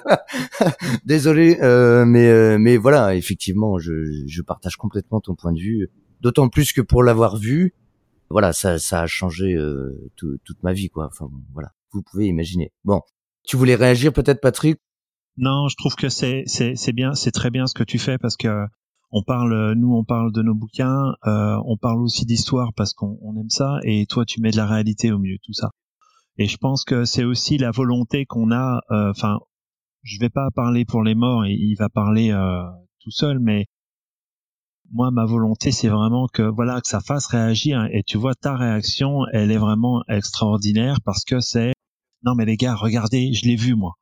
[1.05, 3.91] Désolé, euh, mais euh, mais voilà, effectivement, je,
[4.27, 5.89] je partage complètement ton point de vue.
[6.21, 7.73] D'autant plus que pour l'avoir vu,
[8.29, 9.57] voilà, ça ça a changé
[10.15, 11.07] toute ma vie, quoi.
[11.07, 12.71] Enfin voilà, vous pouvez imaginer.
[12.85, 13.01] Bon,
[13.43, 14.79] tu voulais réagir peut-être, Patrick?
[15.37, 18.37] Non, je trouve que c'est c'est bien, c'est très bien ce que tu fais parce
[18.37, 18.65] que
[19.15, 23.49] on parle, nous, on parle de nos bouquins, on parle aussi d'histoire parce qu'on aime
[23.49, 25.69] ça, et toi, tu mets de la réalité au milieu de tout ça.
[26.37, 28.81] Et je pense que c'est aussi la volonté qu'on a.
[28.91, 29.39] Euh, enfin,
[30.01, 32.63] je vais pas parler pour les morts, et il va parler euh,
[33.01, 33.65] tout seul, mais
[34.91, 37.87] moi, ma volonté, c'est vraiment que voilà que ça fasse réagir.
[37.91, 41.73] Et tu vois, ta réaction, elle est vraiment extraordinaire parce que c'est
[42.23, 43.93] non mais les gars, regardez, je l'ai vu moi.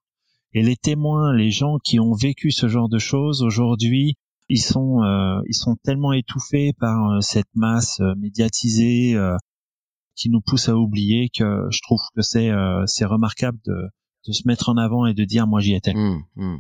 [0.54, 4.16] Et les témoins, les gens qui ont vécu ce genre de choses aujourd'hui,
[4.50, 9.16] ils sont euh, ils sont tellement étouffés par cette masse médiatisée
[10.22, 13.90] qui nous pousse à oublier que je trouve que c'est euh, c'est remarquable de,
[14.28, 15.96] de se mettre en avant et de dire moi j'y étais.
[15.96, 16.58] Mmh, mmh.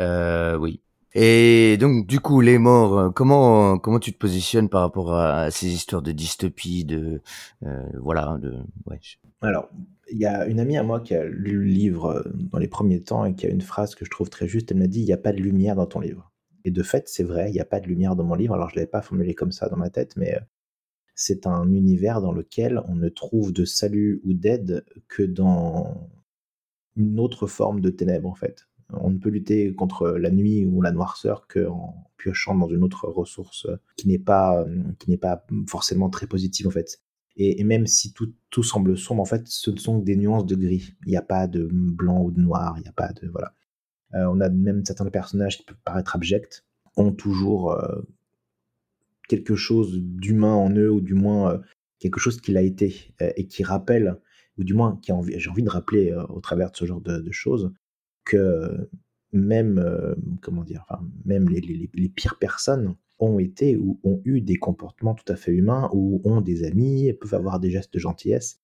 [0.00, 0.80] Euh, oui.
[1.14, 5.52] Et donc du coup les morts, euh, comment comment tu te positionnes par rapport à,
[5.52, 7.20] ces histoires de dystopie, de
[7.64, 8.98] euh, voilà, de ouais.
[9.42, 9.68] Alors
[10.10, 13.00] il y a une amie à moi qui a lu le livre dans les premiers
[13.00, 14.72] temps et qui a une phrase que je trouve très juste.
[14.72, 16.32] Elle m'a dit il n'y a pas de lumière dans ton livre.
[16.64, 18.54] Et de fait c'est vrai, il n'y a pas de lumière dans mon livre.
[18.54, 20.36] Alors je l'avais pas formulé comme ça dans ma tête, mais
[21.14, 26.10] c'est un univers dans lequel on ne trouve de salut ou d'aide que dans
[26.96, 28.68] une autre forme de ténèbres en fait.
[28.94, 33.08] On ne peut lutter contre la nuit ou la noirceur qu'en piochant dans une autre
[33.08, 34.66] ressource qui n'est pas
[34.98, 37.00] qui n'est pas forcément très positive en fait.
[37.36, 40.44] Et, même si tout, tout, semble sombre, en fait, ce ne sont que des nuances
[40.44, 40.94] de gris.
[41.06, 42.74] Il n'y a pas de blanc ou de noir.
[42.76, 43.54] Il n'y a pas de voilà.
[44.14, 46.64] Euh, on a même certains personnages qui peuvent paraître abjects
[46.96, 48.02] ont toujours euh,
[49.28, 51.58] quelque chose d'humain en eux ou du moins euh,
[51.98, 54.16] quelque chose qu'il a été et qui rappelle
[54.58, 57.72] ou du moins qui j'ai envie de rappeler au travers de ce genre de, choses
[58.24, 58.90] que
[59.32, 59.80] même
[60.42, 60.84] comment dire,
[61.24, 65.36] même les, les, les pires personnes ont été ou ont eu des comportements tout à
[65.36, 68.60] fait humains, ou ont des amis, peuvent avoir des gestes de gentillesse.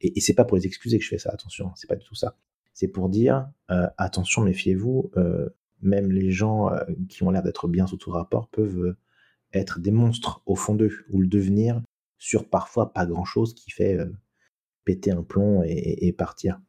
[0.00, 2.04] Et, et c'est pas pour les excuser que je fais ça, attention, c'est pas du
[2.04, 2.36] tout ça.
[2.72, 5.48] C'est pour dire, euh, attention, méfiez-vous, euh,
[5.82, 8.96] même les gens euh, qui ont l'air d'être bien sous tout rapport peuvent
[9.52, 11.82] être des monstres au fond d'eux, ou le devenir
[12.18, 13.98] sur parfois pas grand-chose qui fait
[14.84, 16.60] péter un plomb et, partir.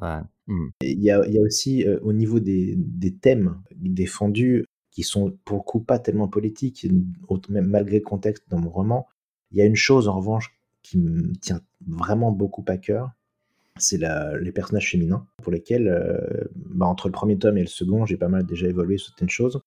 [0.00, 0.68] Mmh.
[0.82, 5.58] Il y, a, y, a, aussi au niveau des, des, thèmes défendus, qui sont pour
[5.58, 6.86] le coup pas tellement politiques,
[7.48, 9.08] même malgré le contexte dans mon roman.
[9.50, 13.10] Il y a une chose en revanche qui me tient vraiment beaucoup à cœur,
[13.78, 18.04] c'est les personnages féminins, pour lesquels, euh, bah, entre le premier tome et le second,
[18.04, 19.60] j'ai pas mal déjà évolué sur certaines choses.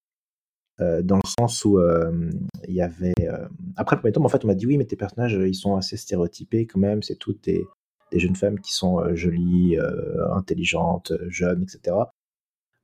[0.81, 2.29] Euh, dans le sens où euh,
[2.67, 3.13] il y avait.
[3.77, 5.75] Après le premier tome, en fait, on m'a dit oui, mais tes personnages, ils sont
[5.75, 7.65] assez stéréotypés quand même, c'est toutes des,
[8.13, 9.77] jeunes femmes qui sont jolies,
[10.31, 11.95] intelligentes, jeunes, etc.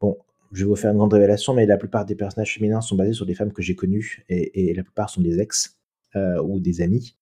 [0.02, 0.18] Bon,
[0.52, 3.14] je vais vous faire une grande révélation, mais la plupart des personnages féminins sont basés
[3.14, 5.78] sur des femmes que j'ai connues, et, la plupart sont des ex
[6.16, 7.18] euh, ou des amis.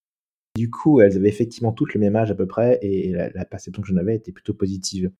[0.55, 3.82] Du coup, elles avaient effectivement toutes le même âge à peu près, et la, perception
[3.82, 5.12] que j'en avais était plutôt positive.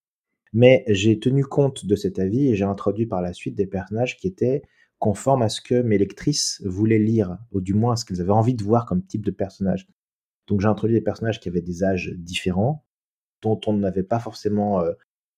[0.54, 4.18] Mais j'ai tenu compte de cet avis et j'ai introduit par la suite des personnages
[4.18, 4.64] qui étaient
[5.00, 8.32] conformes à ce que mes lectrices voulaient lire, ou du moins à ce qu'elles avaient
[8.32, 9.88] envie de voir comme type de personnage.
[10.48, 12.86] Donc j'ai introduit des personnages qui avaient des âges différents,
[13.42, 14.92] dont on n'avait pas forcément euh,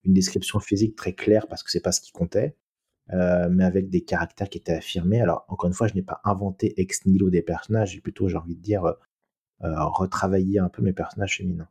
[0.03, 2.55] une description physique très claire parce que c'est pas ce qui comptait,
[3.13, 5.21] euh, mais avec des caractères qui étaient affirmés.
[5.21, 8.37] Alors, encore une fois, je n'ai pas inventé ex nihilo des personnages, j'ai plutôt, j'ai
[8.37, 8.93] envie de dire, euh,
[9.63, 11.69] euh retravaillé un peu mes personnages féminins.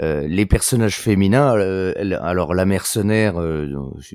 [0.00, 1.52] Euh, les personnages féminins,
[2.20, 3.34] alors la mercenaire,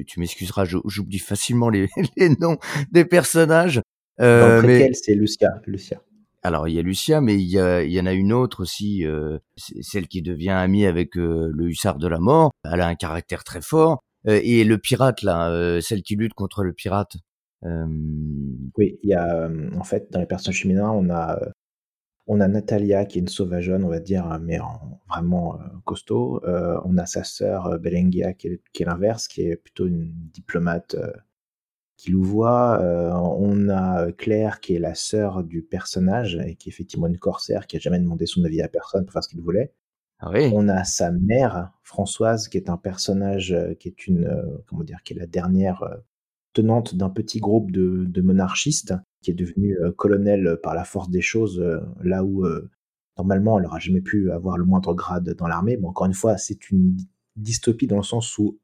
[0.08, 1.88] tu m'excuseras, j'oublie facilement les,
[2.18, 2.58] les, noms
[2.92, 3.82] des personnages.
[4.18, 4.92] Dans mais...
[4.94, 5.50] c'est Lucia.
[5.66, 6.02] Lucia.
[6.42, 8.62] Alors il y a Lucia, mais il y, a, il y en a une autre
[8.62, 9.06] aussi,
[9.82, 12.52] celle qui devient amie avec le hussard de la mort.
[12.70, 14.00] Elle a un caractère très fort.
[14.28, 17.16] Euh, et le pirate là, euh, celle qui lutte contre le pirate.
[17.64, 17.86] Euh,
[18.78, 21.40] oui, il y a en fait dans les personnages féminins, on a
[22.30, 24.60] on a Natalia qui est une sauvageonne, on va dire, mais
[25.10, 26.42] vraiment costaud.
[26.86, 30.96] on a sa sœur Belengia qui est, l'inverse, qui est plutôt une diplomate
[31.98, 32.80] qui louvoie.
[32.82, 37.68] on a Claire qui est la sœur du personnage et qui est effectivement une corsaire
[37.68, 39.74] qui a jamais demandé son avis à personne pour faire ce qu'il voulait.
[40.22, 44.58] Ah on a sa mère, Françoise, qui est un personnage euh, qui est une, euh,
[44.68, 45.96] comment dire, qui est la dernière euh,
[46.52, 51.64] tenante d'un petit groupe de, monarchistes, qui est devenue colonel par la force des choses,
[52.02, 52.46] là où
[53.18, 55.78] normalement elle n'aura jamais pu avoir le moindre grade dans l'armée.
[55.84, 56.96] Encore une fois, c'est une
[57.36, 58.60] dystopie dans le sens où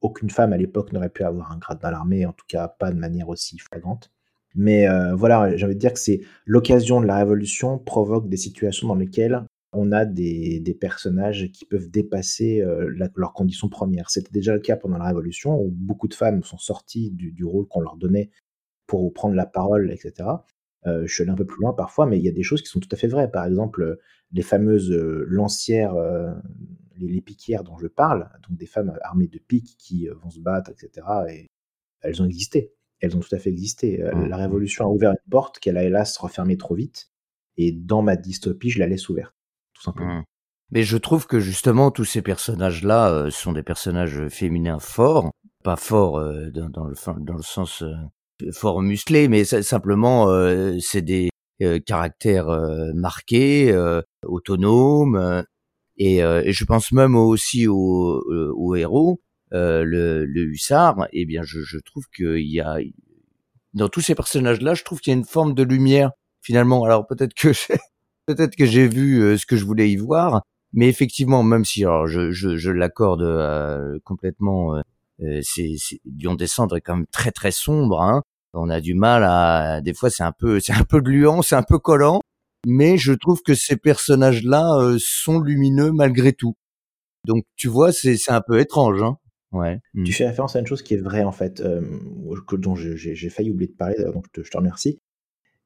[0.00, 2.92] aucune femme à l'époque n'aurait pu avoir un grade dans l'armée, en tout cas pas
[2.92, 4.12] de manière aussi flagrante.
[4.54, 8.88] Mais voilà, j'ai envie de dire que c'est l'occasion de la révolution provoque des situations
[8.88, 9.44] dans lesquelles
[9.76, 14.10] on a des, personnages qui peuvent dépasser euh, leurs conditions premières.
[14.10, 17.66] C'était déjà le cas pendant la Révolution, où beaucoup de femmes sont sorties du, rôle
[17.68, 18.30] qu'on leur donnait
[18.86, 20.28] pour prendre la parole, etc.
[20.86, 22.62] Euh, je suis allé un peu plus loin parfois, mais il y a des choses
[22.62, 23.30] qui sont tout à fait vraies.
[23.30, 23.98] Par exemple,
[24.32, 25.94] les fameuses euh, lancières,
[26.96, 30.70] les, piquières dont je parle, donc des femmes armées de piques qui vont se battre,
[30.70, 31.06] etc.
[31.28, 31.46] Et
[32.02, 32.72] elles ont existé.
[33.00, 34.02] Elles ont tout à fait existé.
[34.02, 34.28] Mmh.
[34.28, 37.10] La Révolution a ouvert une porte qu'elle a hélas refermée trop vite.
[37.58, 39.34] Et dans ma dystopie, je la laisse ouverte.
[39.86, 40.22] Mmh.
[40.70, 45.30] Mais je trouve que justement tous ces personnages-là euh, sont des personnages féminins forts,
[45.62, 47.94] pas forts euh, dans, le, dans le sens euh,
[48.52, 50.28] fort musclé, mais simplement
[50.80, 51.30] c'est des
[51.86, 52.48] caractères
[52.94, 53.74] marqués,
[54.24, 55.44] autonomes,
[55.98, 58.22] et, et, je pense même aussi au,
[58.56, 59.20] au héros,
[59.52, 61.08] le, le, hussard.
[61.12, 62.78] Eh bien, je, je trouve qu'il y a
[63.74, 66.84] dans tous ces personnages-là, je trouve qu'il y a une forme de lumière finalement.
[66.84, 67.52] Alors peut-être que
[68.26, 71.84] Peut-être que j'ai vu euh, ce que je voulais y voir, mais effectivement, même si
[71.84, 74.82] alors je, je, je l'accorde euh, complètement,
[75.22, 78.00] euh, euh c'est Lion descendre est quand même très très sombre.
[78.00, 78.22] Hein.
[78.52, 81.56] On a du mal à, des fois c'est un peu c'est un peu gluant, c'est
[81.56, 82.20] un peu collant,
[82.66, 86.54] mais je trouve que ces personnages-là sont lumineux malgré tout.
[87.26, 89.02] Donc tu vois, c'est c'est un peu étrange.
[89.02, 89.16] Hein.
[89.52, 89.80] Ouais.
[89.94, 90.06] Tu mmh.
[90.06, 91.80] fais référence à une chose qui est vraie en fait, euh,
[92.52, 95.00] dont j'ai failli oublier de parler, donc je te, je te remercie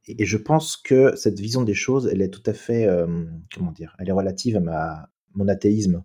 [0.06, 3.72] et, je pense que cette vision des choses, elle est tout à fait, euh, comment
[3.72, 6.04] dire, elle est relative à ma, mon athéisme,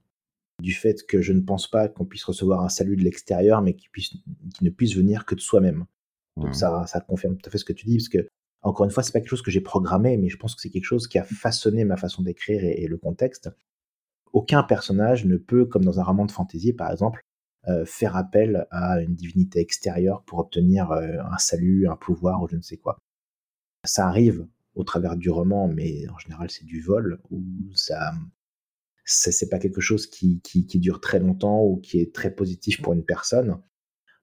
[0.62, 3.76] du fait que je ne pense pas qu'on puisse recevoir un salut de l'extérieur, mais
[3.76, 5.86] qui, puisse, qui ne puisse venir que de soi-même.
[6.38, 6.54] Donc mmh.
[6.54, 8.28] ça, ça confirme tout à fait ce que tu dis, parce que
[8.66, 10.72] encore une fois, c'est pas quelque chose que j'ai programmé, mais je pense que c'est
[10.72, 13.52] quelque chose qui a façonné ma façon d'écrire et, le contexte.
[14.34, 17.22] Aucun personnage ne peut, comme dans un roman de fantasy par exemple,
[17.68, 22.48] euh, faire appel à une divinité extérieure pour obtenir euh, un salut, un pouvoir ou
[22.48, 22.98] je ne sais quoi.
[23.86, 27.44] Ça arrive au travers du roman, mais en général c'est du vol, ou
[27.76, 28.14] ça,
[29.06, 32.82] c'est pas quelque chose qui, qui, qui, dure très longtemps ou qui est très positif
[32.82, 33.60] pour une personne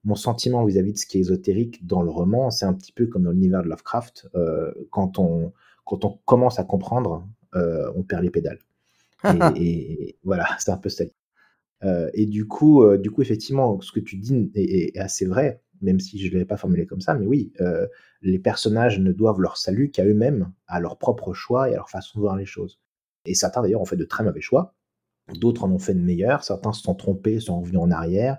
[0.05, 3.07] mon sentiment vis-à-vis de ce qui est ésotérique dans le roman, c'est un petit peu
[3.07, 4.29] comme dans l'univers de Lovecraft.
[4.35, 5.53] Euh, quand, on,
[5.85, 8.59] quand on commence à comprendre, euh, on perd les pédales.
[9.57, 11.05] et, voilà, c'est un peu ça.
[11.85, 16.01] Euh, et du coup, du coup, effectivement, ce que tu dis est, assez vrai, même
[16.01, 17.53] si je ne l'avais pas formulé comme ça, mais oui,
[18.23, 21.91] les personnages ne doivent leur salut qu'à eux-mêmes, à leur propre choix et à leur
[21.91, 22.81] façon de voir les choses.
[23.25, 24.75] Et certains, d'ailleurs, ont fait de très mauvais choix.
[25.35, 26.45] D'autres en ont fait de meilleurs.
[26.45, 28.39] Certains se sont trompés, sont revenus en arrière.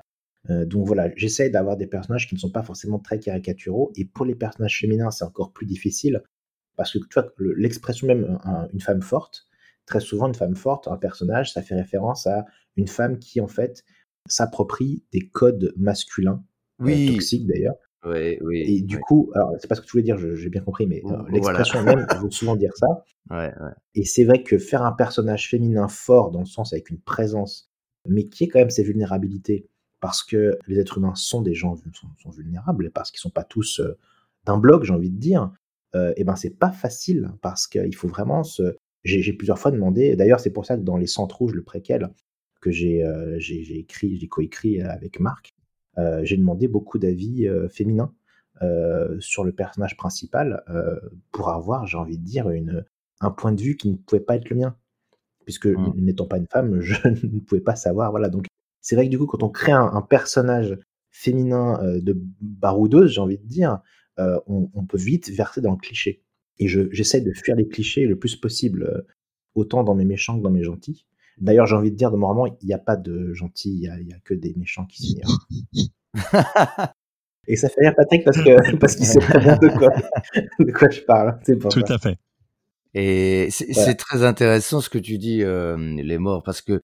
[0.50, 3.92] Euh, donc voilà, j'essaie d'avoir des personnages qui ne sont pas forcément très caricaturaux.
[3.96, 6.22] Et pour les personnages féminins, c'est encore plus difficile.
[6.76, 8.40] Parce que tu vois, l'expression même
[8.74, 9.48] une femme forte,
[9.86, 13.48] très souvent une femme forte, un personnage, ça fait référence à une femme qui en
[13.48, 13.84] fait
[14.28, 16.44] s'approprie des codes masculins,
[16.82, 17.14] euh, oui.
[17.14, 17.76] toxiques d'ailleurs.
[18.06, 20.62] Oui, oui, et du coup, alors c'est pas ce que tu voulais dire, j'ai bien
[20.62, 22.88] compris, mais euh, l'expression même veut souvent dire ça.
[23.32, 23.54] Ouais,
[23.96, 27.72] et c'est vrai que faire un personnage féminin fort, dans le sens avec une présence,
[28.06, 29.70] mais qui est quand même ses vulnérabilités,
[30.04, 31.78] parce que les êtres humains sont des gens
[32.22, 33.98] sont, vulnérables, parce qu'ils sont pas tous euh,
[34.44, 35.54] d'un bloc, j'ai envie de dire,
[35.96, 38.76] euh, et ben c'est pas facile parce qu'il faut vraiment se.
[39.06, 40.18] J'ai plusieurs fois demandé.
[40.18, 42.10] D'ailleurs, c'est pour ça que dans les Centres Rouges, le préquel
[42.60, 45.53] que j'ai euh, écrit, j'ai coécrit avec Marc,
[46.24, 48.14] j'ai demandé beaucoup d'avis féminins
[49.20, 50.64] sur le personnage principal
[51.32, 52.86] pour avoir, j'ai envie de dire, une,
[53.20, 54.76] un point de vue qui ne pouvait pas être le mien
[55.44, 55.94] puisque mmh.
[55.98, 58.12] n'étant pas une femme, je ne pouvais pas savoir.
[58.12, 58.46] Voilà, donc
[58.82, 60.78] c'est vrai que du coup, quand on crée un, personnage
[61.12, 63.80] féminin euh, de baroudeuse, j'ai envie de dire,
[64.20, 66.24] euh, on, peut vite verser dans le cliché.
[66.60, 69.02] Et j'essaie de fuir les clichés le plus possible, euh,
[69.56, 71.06] autant dans mes méchants que dans mes gentils.
[71.40, 74.06] D'ailleurs, j'ai envie de dire, de mon roman, il n'y a pas de gentils, il
[74.06, 75.48] n'y a, que des méchants qui s'ignorent.
[77.48, 79.90] Et ça fait rire Patrick parce que parce qu'il sait très bien de quoi,
[80.60, 81.40] de quoi je parle.
[81.46, 82.18] Tout à fait.
[82.94, 86.82] Et c'est très intéressant ce que tu dis, les morts, parce que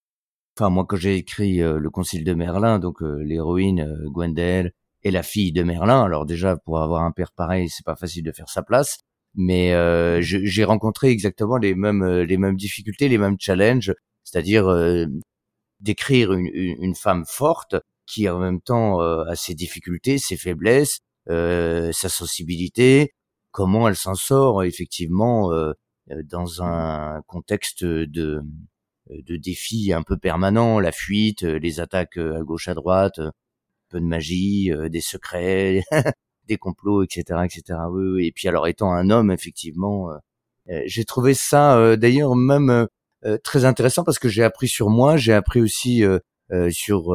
[0.58, 4.72] enfin moi quand j'ai écrit euh, le Concile de Merlin, donc euh, l'héroïne euh, Gwendel
[5.02, 6.02] et la fille de Merlin.
[6.02, 8.98] Alors déjà pour avoir un père pareil, c'est pas facile de faire sa place,
[9.34, 9.72] mais
[10.22, 13.94] j'ai rencontré exactement les mêmes les mêmes difficultés, les mêmes challenges,
[14.30, 14.68] c'est-à-dire
[15.80, 23.14] d'écrire une, femme forte qui en même temps a ses difficultés, ses faiblesses, sa sensibilité,
[23.50, 25.50] comment elle s'en sort effectivement
[26.24, 28.42] dans un contexte de
[29.10, 32.74] euh, de défis un peu permanents, la fuite, euh, les attaques euh, à gauche à
[32.74, 33.20] droite,
[33.88, 35.82] peu de magie, des secrets,
[36.46, 37.78] des complots, etc., etc.
[38.20, 40.10] Et puis alors étant un homme, effectivement,
[40.86, 42.86] j'ai trouvé ça d'ailleurs même
[43.42, 46.02] très intéressant parce que j'ai appris sur moi, j'ai appris aussi
[46.70, 47.14] sur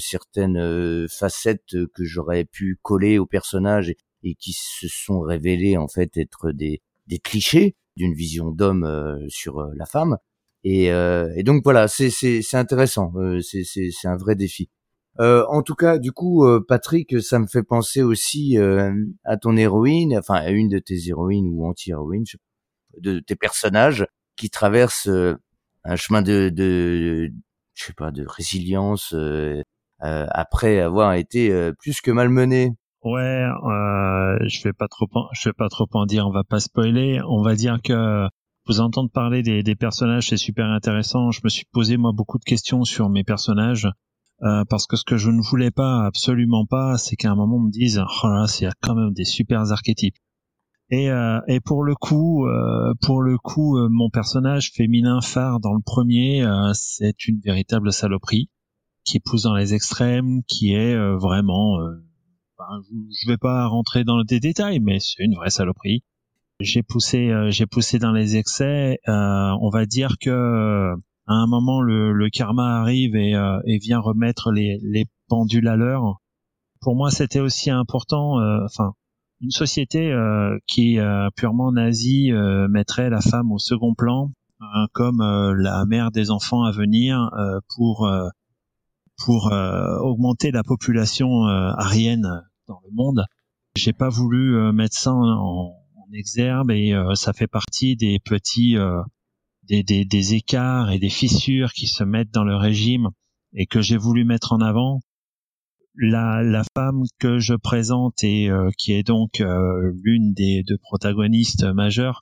[0.00, 6.16] certaines facettes que j'aurais pu coller au personnage et, qui se sont révélées en fait
[6.16, 10.16] être des, des clichés d'une vision d'homme sur la femme.
[10.64, 14.70] Et, euh, et donc voilà, c'est intéressant, euh, c'est un vrai défi.
[15.20, 18.92] Euh, en tout cas, du coup, euh, Patrick, ça me fait penser aussi euh,
[19.24, 22.24] à ton héroïne, enfin à une de tes héroïnes ou anti-héroïnes,
[22.98, 24.06] de tes personnages
[24.42, 25.08] qui traversent
[25.84, 26.52] un chemin de,
[27.74, 29.14] je sais pas, de résilience
[30.00, 32.72] après avoir été plus que malmené.
[33.04, 33.46] Ouais,
[34.48, 37.20] je vais pas trop, je vais pas trop en dire, on va pas spoiler.
[37.28, 38.28] On va dire que
[38.66, 41.30] vous entendre parler des, personnages, c'est super intéressant.
[41.30, 43.88] Je me suis posé moi beaucoup de questions sur mes personnages
[44.42, 47.56] euh, parce que ce que je ne voulais pas, absolument pas, c'est qu'à un moment
[47.56, 50.16] on me dise, oh c'est quand même des super archétypes.
[50.92, 55.58] Et, euh, et pour le coup, euh, pour le coup, euh, mon personnage féminin phare
[55.58, 58.48] dans le premier, euh, c'est une véritable saloperie
[59.04, 61.78] qui pousse dans les extrêmes, qui est vraiment.
[62.58, 66.04] Ben, je vais pas rentrer dans des détails, mais c'est une vraie saloperie
[66.62, 70.94] j'ai poussé euh, j'ai poussé dans les excès euh, on va dire que
[71.26, 75.68] à un moment le, le karma arrive et, euh, et vient remettre les, les pendules
[75.68, 76.20] à l'heure
[76.80, 78.94] pour moi c'était aussi important enfin
[79.42, 80.14] une société
[80.66, 80.98] qui
[81.36, 82.32] purement nazie
[82.68, 84.30] mettrait la femme au second plan
[84.92, 85.20] comme
[85.58, 87.30] la mère des enfants à venir
[87.74, 88.08] pour
[89.24, 89.52] pour
[90.00, 93.24] augmenter la population arienne dans le monde.
[93.76, 95.74] J'ai pas voulu mettre ça en,
[96.14, 98.76] exergue et ça fait partie des petits
[99.64, 103.08] des, des, des écarts et des fissures qui se mettent dans le régime
[103.54, 105.00] et que j'ai voulu mettre en avant
[105.96, 111.64] la, femme que je présente et euh, qui est donc euh, l'une des deux protagonistes
[111.64, 112.20] majeures,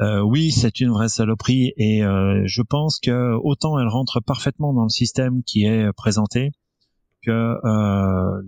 [0.00, 4.84] euh, oui, c'est une vraie saloperie et je pense que autant elle rentre parfaitement dans
[4.84, 6.50] le système qui est présenté
[7.24, 7.56] que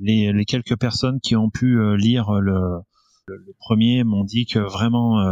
[0.01, 2.80] les, les, quelques personnes qui ont pu lire le,
[3.26, 5.22] le, premier m'ont dit que vraiment,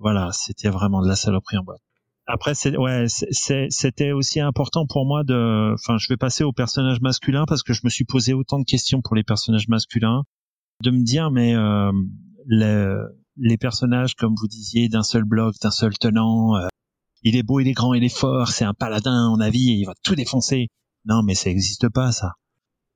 [0.00, 1.82] voilà, c'était vraiment de la saloperie en boîte
[2.26, 7.00] après c'est ouais c'était aussi important pour moi de enfin je vais passer au personnage
[7.00, 10.24] masculin parce que je me suis posé autant de questions pour les personnages masculins
[10.82, 11.92] de me dire mais euh,
[12.46, 12.94] les,
[13.36, 16.68] les personnages comme vous disiez d'un seul bloc d'un seul tenant euh,
[17.22, 19.74] il est beau il est grand il est fort c'est un paladin en avis et
[19.74, 20.68] il va tout défoncer.
[21.06, 22.32] Non mais ça n'existe pas ça.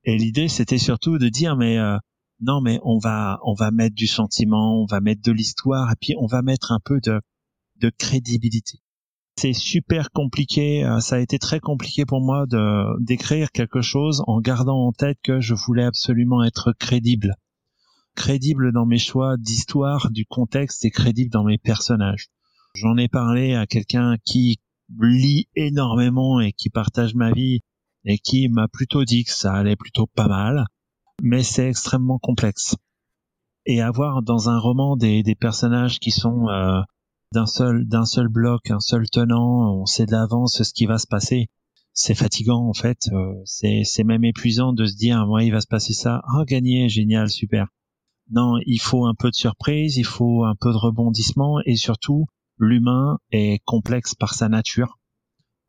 [0.05, 1.99] Et l'idée c'était surtout de dire mais euh,
[2.41, 5.97] non mais on va on va mettre du sentiment on va mettre de l'histoire et
[6.01, 7.20] puis on va mettre un peu de
[7.76, 8.79] de crédibilité
[9.39, 10.84] c'est super compliqué.
[10.84, 14.93] Euh, ça a été très compliqué pour moi de d'écrire quelque chose en gardant en
[14.93, 17.36] tête que je voulais absolument être crédible,
[18.16, 22.26] crédible dans mes choix d'histoire, du contexte et crédible dans mes personnages.
[22.74, 24.59] J'en ai parlé à quelqu'un qui
[25.01, 27.61] lit énormément et qui partage ma vie
[28.05, 30.64] et qui m'a plutôt dit que ça allait plutôt pas mal,
[31.22, 32.74] mais c'est extrêmement complexe.
[33.66, 36.80] Et avoir dans un roman des, des personnages qui sont euh,
[37.33, 41.49] d'un seul bloc, un seul tenant, on sait de l'avance ce qui va se passer.
[41.93, 45.66] C'est fatigant en fait, euh, c'est même épuisant de se dire moi il va se
[45.66, 47.66] passer ça, oh gagné, génial, super.
[48.31, 52.26] Non, il faut un peu de surprise, il faut un peu de rebondissement et surtout
[52.59, 54.99] l'humain est complexe par sa nature.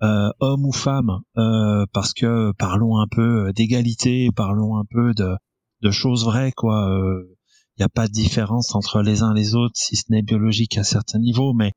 [0.01, 5.35] Euh, homme ou femme, euh, parce que parlons un peu d'égalité, parlons un peu de,
[5.81, 6.89] de choses vraies, quoi.
[6.89, 7.37] Euh,
[7.79, 10.77] n'y a pas de différence entre les uns et les autres, si ce n'est biologique
[10.77, 11.71] à certains niveaux, mais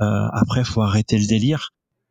[0.00, 1.70] euh, après, faut arrêter le délire.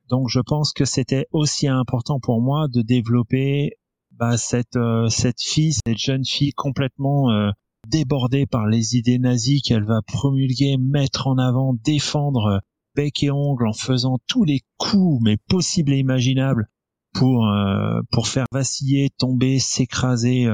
[0.09, 3.77] Donc, je pense que c'était aussi important pour moi de développer
[4.11, 7.49] bah, cette euh, cette fille, cette jeune fille complètement euh,
[7.87, 12.59] débordée par les idées nazies qu'elle va promulguer, mettre en avant, défendre euh,
[12.93, 16.67] bec et ongle en faisant tous les coups mais possibles et imaginables
[17.13, 20.47] pour euh, pour faire vaciller, tomber, s'écraser,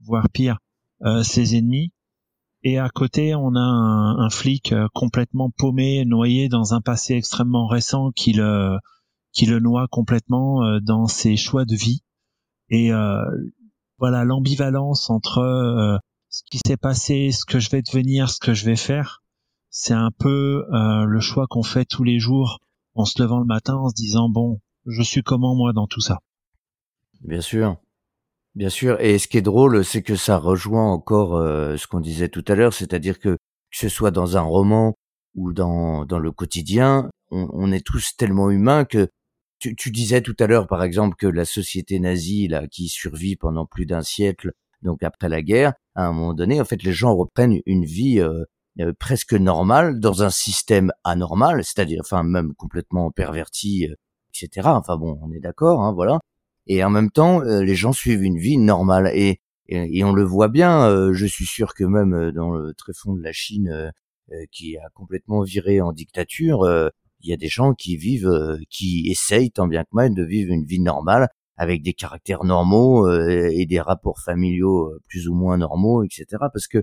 [0.00, 0.58] voire pire,
[1.22, 1.92] ses ennemis.
[2.64, 7.66] Et à côté, on a un, flic euh, complètement paumé, noyé dans un passé extrêmement
[7.66, 8.78] récent qui le,
[9.32, 12.02] qui le noie complètement euh, dans ses choix de vie.
[12.68, 13.22] Et euh,
[13.98, 18.64] voilà l'ambivalence entre ce qui s'est passé, ce que je vais devenir, ce que je
[18.64, 19.22] vais faire.
[19.70, 22.58] C'est un peu le choix qu'on fait tous les jours
[22.94, 26.00] en se levant le matin en se disant bon, je suis comment moi dans tout
[26.00, 26.18] ça?
[27.22, 27.76] Bien sûr.
[28.58, 32.00] Bien sûr, et ce qui est drôle, c'est que ça rejoint encore euh, ce qu'on
[32.00, 33.36] disait tout à l'heure, c'est-à-dire que
[33.70, 34.94] que ce soit dans un roman
[35.36, 39.10] ou dans, dans le quotidien, on, est tous tellement humains que
[39.60, 43.36] tu, tu disais tout à l'heure, par exemple, que la société nazie, là, qui survit
[43.36, 44.50] pendant plus d'un siècle,
[44.82, 48.18] donc après la guerre, à un moment donné, en fait, les gens reprennent une vie
[48.20, 48.42] euh,
[48.80, 53.86] euh, presque normale dans un système anormal, c'est-à-dire, enfin, même complètement perverti,
[54.34, 54.68] etc.
[54.72, 56.18] Enfin bon, on est d'accord, hein, voilà
[56.68, 59.40] et en même temps euh, les gens suivent une vie normale et
[59.70, 63.14] et, on le voit bien euh, je suis sûr que même euh, dans le tréfonds
[63.14, 63.92] de la Chine
[64.52, 66.68] qui a complètement viré en dictature
[67.20, 70.52] il y a des gens qui vivent qui essayent tant bien que mal de vivre
[70.52, 76.04] une vie normale avec des caractères normaux et des rapports familiaux plus ou moins normaux
[76.04, 76.82] etc parce que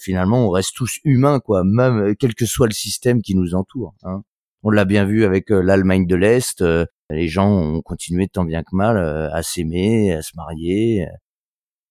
[0.00, 3.94] finalement on reste tous humains quoi même quel que soit le système qui nous entoure
[4.02, 4.24] hein.
[4.64, 6.64] on l'a bien vu avec l'Allemagne de l'Est
[7.10, 11.06] les gens ont continué tant bien que mal euh, à s'aimer, à se marier.
[11.06, 11.12] Euh,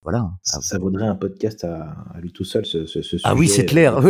[0.02, 0.30] voilà.
[0.42, 4.00] Ça, vaudrait un podcast à, lui tout seul, ce, ce, Ah oui, c'est clair.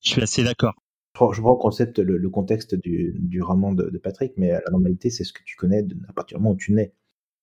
[0.00, 0.74] Je suis assez d'accord.
[1.14, 5.10] Je prends le concept, le, contexte du, du roman de, de, Patrick, mais la normalité,
[5.10, 6.92] c'est ce que tu connais à partir du moment où tu nais.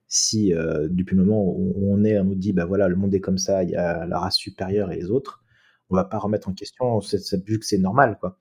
[0.08, 3.16] Si euh, depuis le moment où on est, on nous dit, bah voilà, le monde
[3.16, 5.42] est comme ça, il y a la race supérieure et les autres,
[5.90, 7.00] on va pas remettre en question,
[7.48, 8.41] vu que c'est normal, quoi.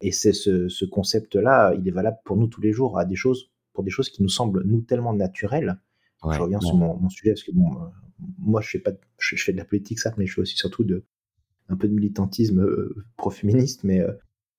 [0.00, 3.16] Et c'est ce, ce concept-là, il est valable pour nous tous les jours, à des
[3.16, 5.78] choses, pour des choses qui nous semblent nous tellement naturelles.
[6.32, 7.86] je reviens sur mon, mon, sujet parce que bon, euh,
[8.38, 10.84] moi je fais pas, je, fais de la politique ça, mais je fais aussi surtout
[10.84, 11.04] de
[11.68, 14.12] un peu de militantisme euh, pro-féministe, mais euh,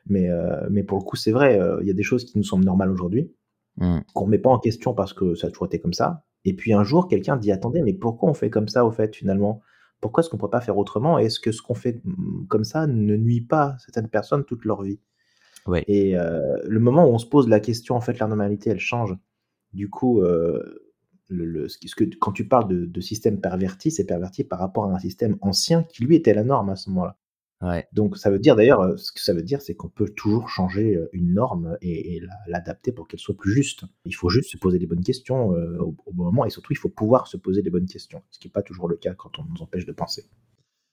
[0.07, 0.29] mais
[0.69, 2.89] mais pour le coup c'est vrai, il y a des choses qui nous semblent normales
[2.89, 3.31] aujourd'hui,
[3.77, 3.99] mmh.
[4.13, 6.23] qu'on met pas en question parce que ça a toujours été comme ça.
[6.45, 9.15] Et puis un jour quelqu'un dit attendez mais pourquoi on fait comme ça au fait
[9.15, 9.61] finalement?
[10.01, 11.19] Pourquoi est-ce qu'on peut pas faire autrement?
[11.19, 14.81] Est-ce que ce qu'on fait mmh, comme ça ne nuit pas certaines personnes toute leur
[14.81, 14.99] vie?
[15.75, 19.15] Et le moment où on se pose la question, en fait, la normalité, elle change.
[19.73, 20.21] Du coup,
[21.29, 24.99] le, ce que, quand tu parles de, système perverti, c'est perverti par rapport à un
[24.99, 27.17] système ancien qui, lui, était la norme à ce moment-là.
[27.61, 27.85] Ouais.
[27.91, 30.47] Donc ça veut dire d'ailleurs, euh, ce que ça veut dire, c'est qu'on peut toujours
[30.47, 33.83] changer euh, une norme et, et la- l'adapter pour qu'elle soit plus juste.
[34.05, 36.71] Il faut juste se poser les bonnes questions euh, au, au bon moment et surtout
[36.71, 39.13] il faut pouvoir se poser les bonnes questions, ce qui n'est pas toujours le cas
[39.13, 40.23] quand on nous empêche de penser.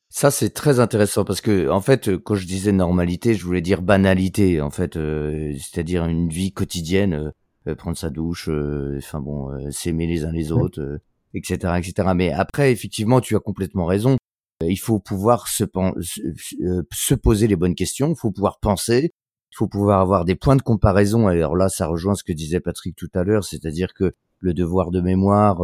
[0.09, 3.61] Ça, c'est très intéressant parce que, en fait, euh, quand je disais normalité, je voulais
[3.61, 7.30] dire banalité, en fait, euh, c'est-à-dire une vie quotidienne, euh,
[7.68, 10.98] euh, prendre sa douche, euh, enfin bon, euh, s'aimer les uns les autres, euh,
[11.34, 12.11] etc., etc.
[12.14, 14.16] Mais après, effectivement, tu as complètement raison.
[14.64, 15.64] Il faut pouvoir se,
[16.00, 16.20] se,
[16.62, 19.12] euh, se poser les bonnes questions, il faut pouvoir penser,
[19.52, 21.26] il faut pouvoir avoir des points de comparaison.
[21.26, 24.90] Alors là, ça rejoint ce que disait Patrick tout à l'heure, c'est-à-dire que le devoir
[24.90, 25.59] de mémoire,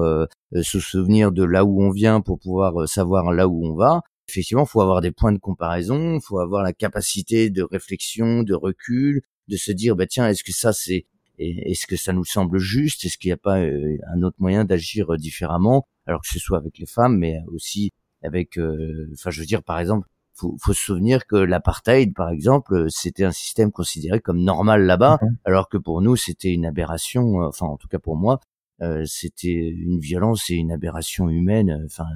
[0.63, 4.03] se souvenir de là où on vient pour pouvoir savoir là où on va
[4.33, 9.23] effectivement, faut avoir des points de comparaison, faut avoir la capacité de réflexion, de recul,
[9.49, 11.07] de se dire, bah tiens, est-ce que ça c'est,
[11.39, 14.65] est-ce que ça nous semble juste, est-ce qu'il n'y a pas euh, un autre moyen
[14.65, 19.31] d'agir euh, différemment, alors que ce soit avec les femmes, mais aussi avec, euh, enfin,
[19.31, 23.25] je veux dire, par exemple, faut, faut se souvenir que l'apartheid, par exemple, euh, c'était
[23.25, 25.37] un système considéré comme normal là-bas, Mhm.
[25.45, 28.41] alors que pour nous, c'était une aberration, enfin, en tout cas pour moi,
[28.81, 32.07] euh, c'était une violence et une aberration humaine, enfin,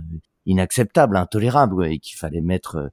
[0.46, 2.88] inacceptable, intolérable, et qu'il fallait mettre euh,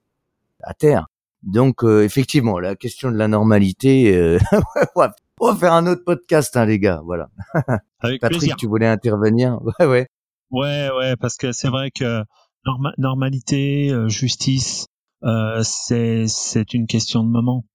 [0.64, 1.08] à terre.
[1.44, 4.40] Donc euh, effectivement, la question de la normalité, euh,
[5.40, 7.02] on va faire un autre podcast, hein, les gars.
[7.06, 7.30] Voilà.
[8.00, 8.56] Avec Patrick, plaisir.
[8.58, 9.60] tu voulais intervenir?
[9.80, 10.08] Ouais, ouais.
[10.52, 12.24] Ouais, ouais, parce que c'est vrai que
[12.66, 14.86] norma- normalité, euh, justice,
[15.24, 17.66] euh, c'est c'est une question de moment.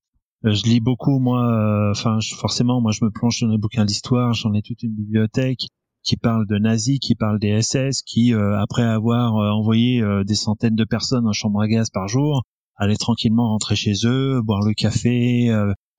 [0.45, 1.91] Euh, je lis beaucoup, moi.
[1.91, 4.33] Enfin, forcément, moi, je me plonge dans les bouquins d'histoire.
[4.35, 5.67] J'en ai toute une bibliothèque
[6.03, 10.25] qui parle de nazis, qui parle des SS, qui euh, après avoir euh, envoyé euh,
[10.25, 12.45] des centaines de personnes en chambre à gaz par jour,
[12.77, 15.51] allaient tranquillement rentrer chez eux, boire le café,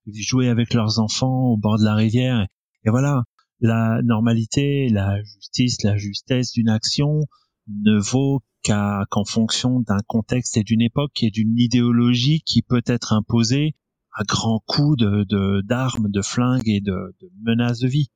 [0.06, 2.46] jouer avec leurs enfants au bord de la rivière.
[2.84, 3.24] Et voilà,
[3.60, 7.20] la normalité, la justice, la justesse d'une action
[7.68, 13.12] ne vaut qu'en fonction d'un contexte et d'une époque et d'une idéologie qui peut être
[13.12, 13.74] imposée
[14.14, 18.10] à grands coups de d'armes, de, flingues et de menaces de vie.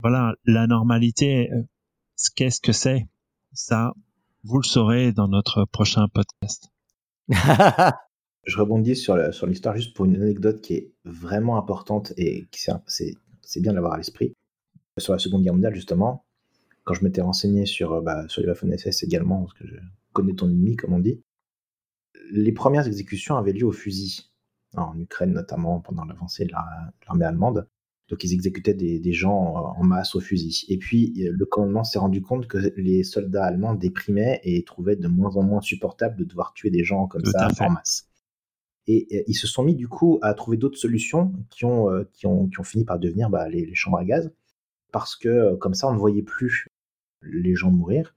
[0.00, 1.62] Voilà, la normalité, euh,
[2.16, 3.06] ce qu'est-ce que c'est?
[3.52, 3.94] Ça,
[4.44, 6.68] vous le saurez dans notre prochain podcast.
[8.44, 12.60] Je rebondis sur sur l'histoire juste pour une anecdote qui est vraiment importante et qui
[12.86, 13.16] c'est-
[13.60, 14.34] bien de l'avoir à l'esprit.
[14.98, 16.24] Sur la Seconde Guerre mondiale, justement,
[16.84, 18.48] quand je m'étais renseigné sur, euh, bah, sur les
[19.02, 19.74] également, parce que je
[20.12, 21.20] connais ton ennemi, comme on dit,
[22.30, 24.30] les premières exécutions avaient lieu au fusil,
[24.76, 27.68] en Ukraine notamment, pendant l'avancée de la- de l'armée allemande.
[28.08, 30.64] Donc ils exécutaient des, des gens en masse au fusil.
[30.68, 34.96] Et puis euh, le commandement s'est rendu compte que les soldats allemands déprimaient et trouvaient
[34.96, 38.08] de moins en moins supportable de devoir tuer des gens comme Tout ça en masse.
[38.88, 42.28] Et ils se sont mis du coup à trouver d'autres solutions qui ont, euh, qui
[42.28, 44.32] ont, qui ont fini par devenir bah, les, les chambres à gaz,
[44.92, 46.68] parce que euh, comme ça on ne voyait plus
[47.22, 48.14] les gens mourir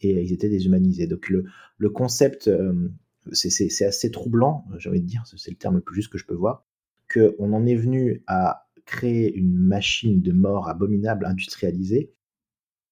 [0.00, 1.06] et ils étaient déshumanisés.
[1.06, 1.44] Donc le,
[1.76, 2.90] le concept, euh,
[3.32, 6.26] c'est assez troublant, j'ai envie de dire, c'est le terme le plus juste que je
[6.26, 6.66] peux voir,
[7.12, 12.12] qu'on en est venu à créer une machine de mort abominable, industrialisée,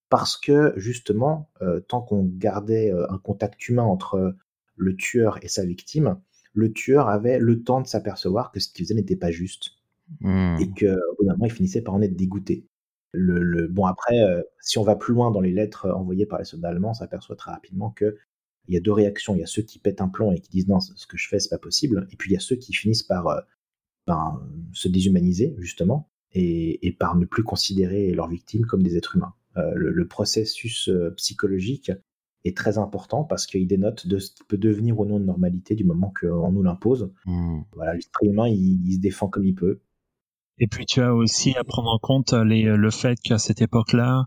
[0.09, 4.37] parce que justement, euh, tant qu'on gardait euh, un contact humain entre
[4.77, 6.21] le tueur et sa victime,
[6.55, 9.73] le tueur avait le temps de s'apercevoir que ce qu'il faisait n'était pas juste
[10.21, 10.57] Hmm.
[10.61, 12.67] et que au bout d'un moment, il finissait par en être dégoûté.
[13.13, 16.39] Le, le- bon après, euh, si on va plus loin dans les lettres envoyées par
[16.39, 18.17] les soldats allemands, on s'aperçoit très rapidement que
[18.69, 19.35] il y a deux réactions.
[19.35, 21.29] Il y a ceux qui pètent un plomb et qui disent non, ce que je
[21.29, 23.43] fais c'est pas possible, et puis il y a ceux qui finissent par
[24.07, 24.41] ben,
[24.73, 29.35] se déshumaniser justement et, et par ne plus considérer leurs victimes comme des êtres humains.
[29.57, 31.91] Euh, le, le processus euh, psychologique
[32.45, 35.75] est très important parce qu'il dénote de ce qui peut devenir ou non de normalité
[35.75, 37.11] du moment qu'on nous l'impose.
[37.25, 37.61] Hmm.
[37.73, 39.81] Voilà, l'être humain, il, il se défend comme il peut.
[40.59, 44.27] Et puis tu as aussi à prendre en compte les, le fait qu'à cette époque-là,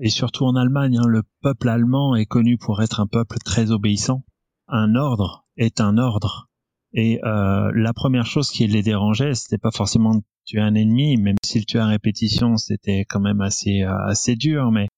[0.00, 3.72] et surtout en Allemagne, hein, le peuple allemand est connu pour être un peuple très
[3.72, 4.24] obéissant.
[4.68, 6.49] Un ordre est un ordre.
[6.92, 11.16] Et euh, la première chose qui les dérangeait, c'était pas forcément de tuer un ennemi,
[11.16, 14.88] même si le à répétition, c'était quand même assez euh, assez dur, mais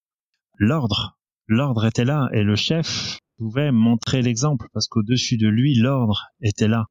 [0.57, 1.19] l'ordre,
[1.49, 6.69] l'ordre était là et le chef pouvait montrer l'exemple parce qu'au-dessus de lui, l'ordre était
[6.69, 6.87] là.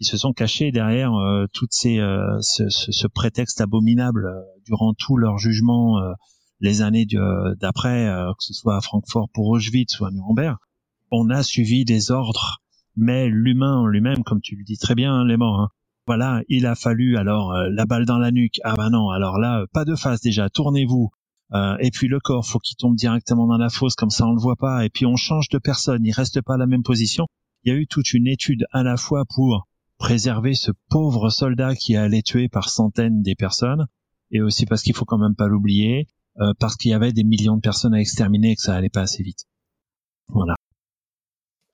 [0.00, 4.40] Ils se sont cachés derrière euh, toutes ces euh, ce, ce, ce prétexte abominable euh,
[4.66, 6.12] durant tout leur jugement euh,
[6.60, 7.06] les années
[7.60, 10.56] d'après que ce soit à Francfort pour Auschwitz ou à Nuremberg.
[11.10, 12.61] On a suivi des ordres
[12.96, 15.68] mais l'humain lui-même comme tu le dis très bien hein, les morts hein,
[16.06, 19.38] voilà il a fallu alors euh, la balle dans la nuque ah ben non alors
[19.38, 21.10] là euh, pas de face déjà tournez-vous
[21.54, 24.32] Euh, et puis le corps faut qu'il tombe directement dans la fosse comme ça on
[24.32, 26.82] le voit pas et puis on change de personne il reste pas à la même
[26.82, 27.26] position
[27.64, 29.68] il y a eu toute une étude à la fois pour
[30.02, 33.86] préserver ce pauvre soldat qui allait tuer par centaines des personnes,
[34.32, 36.08] et aussi parce qu'il faut quand même pas l'oublier,
[36.58, 39.02] parce qu'il y avait des millions de personnes à exterminer et que ça allait pas
[39.02, 39.44] assez vite.
[40.26, 40.56] Voilà.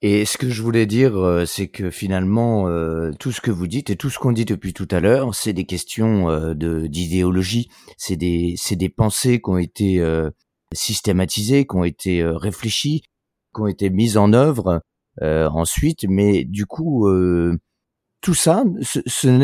[0.01, 3.67] Et ce que je voulais dire, euh, c'est que finalement, euh, tout ce que vous
[3.67, 6.87] dites et tout ce qu'on dit depuis tout à l'heure, c'est des questions euh, de
[6.87, 10.01] d'idéologie, c'est des c'est des pensées qui ont été
[10.73, 13.03] systématisées, qui ont été réfléchies,
[13.55, 14.83] qui ont été mises en œuvre
[15.21, 16.05] ensuite.
[16.09, 17.09] Mais du coup,
[18.21, 19.01] tout ça, ce,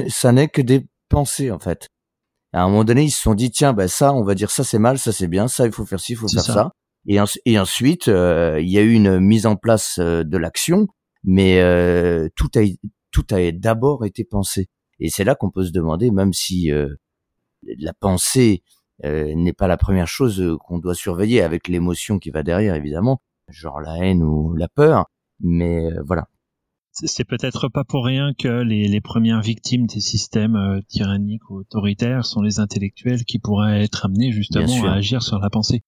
[0.09, 1.89] ça n'est que des pensées en fait.
[2.53, 4.63] À un moment donné, ils se sont dit tiens, ben ça, on va dire ça
[4.63, 6.73] c'est mal, ça c'est bien, ça il faut faire ci, il faut faire ça.
[7.07, 10.87] Et, et ensuite, euh, il y a eu une mise en place euh, de l'action,
[11.23, 12.61] mais euh, tout a
[13.11, 14.69] tout a d'abord été pensé.
[14.99, 16.71] Et c'est là qu'on peut se demander, même si
[17.63, 18.63] la pensée
[19.03, 23.81] n'est pas la première chose qu'on doit surveiller, avec l'émotion qui va derrière, évidemment, genre
[23.81, 25.07] la haine ou la peur.
[25.39, 26.27] Mais voilà.
[26.91, 32.25] C'est peut-être pas pour rien que les, les premières victimes des systèmes tyranniques ou autoritaires
[32.25, 35.85] sont les intellectuels qui pourraient être amenés justement à agir sur la pensée.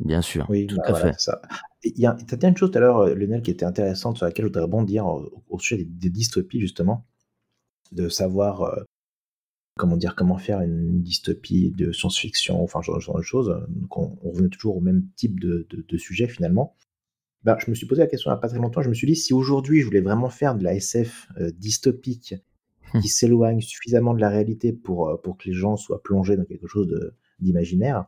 [0.00, 1.30] Bien sûr, oui, tout bah à fait.
[1.82, 4.18] Il y a, as dit une chose tout à l'heure, euh, Lionel, qui était intéressante,
[4.18, 7.06] sur laquelle je voudrais rebondir au, au sujet des, dystopies, justement,
[7.92, 8.82] de savoir euh,
[9.78, 13.66] comment dire, comment faire une dystopie de science-fiction, enfin, ce genre de choses.
[13.68, 16.74] Donc, on, revenait toujours au même type de, de, sujet, finalement.
[17.44, 18.94] Ben, je me suis posé la question il n'y a pas très longtemps, je me
[18.94, 22.34] suis dit, si aujourd'hui je voulais vraiment faire de la SF euh, dystopique,
[22.92, 23.00] hum.
[23.00, 26.66] qui s'éloigne suffisamment de la réalité pour, pour que les gens soient plongés dans quelque
[26.66, 28.06] chose d'imaginaire,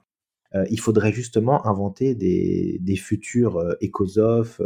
[0.55, 4.61] euh, il faudrait justement inventer des, des futurs euh, écosophes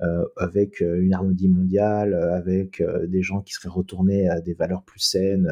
[0.00, 5.00] euh, avec une harmonie mondiale, avec des gens qui seraient retournés à des valeurs plus
[5.00, 5.50] saines,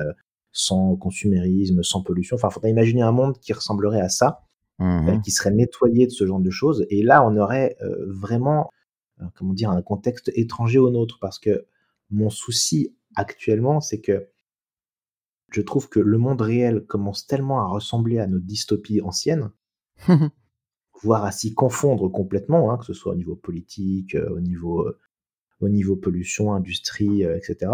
[0.53, 2.37] sans consumérisme, sans pollution.
[2.37, 4.45] Enfin, il faudrait imaginer un monde qui ressemblerait à ça,
[4.79, 6.87] mmh qui serait nettoyé de ce genre de choses.
[6.91, 8.71] Et là, on aurait vraiment,
[9.35, 11.67] comment dire, un contexte étranger au nôtre, parce que
[12.11, 14.29] mon souci actuellement, c'est que
[15.51, 19.51] je trouve que le monde réel commence tellement à ressembler à nos dystopies anciennes,
[21.03, 24.87] voire à s'y confondre complètement, hein, que ce soit au niveau politique, euh, au niveau,
[24.87, 24.99] euh,
[25.61, 27.73] au niveau pollution, industrie, euh, etc.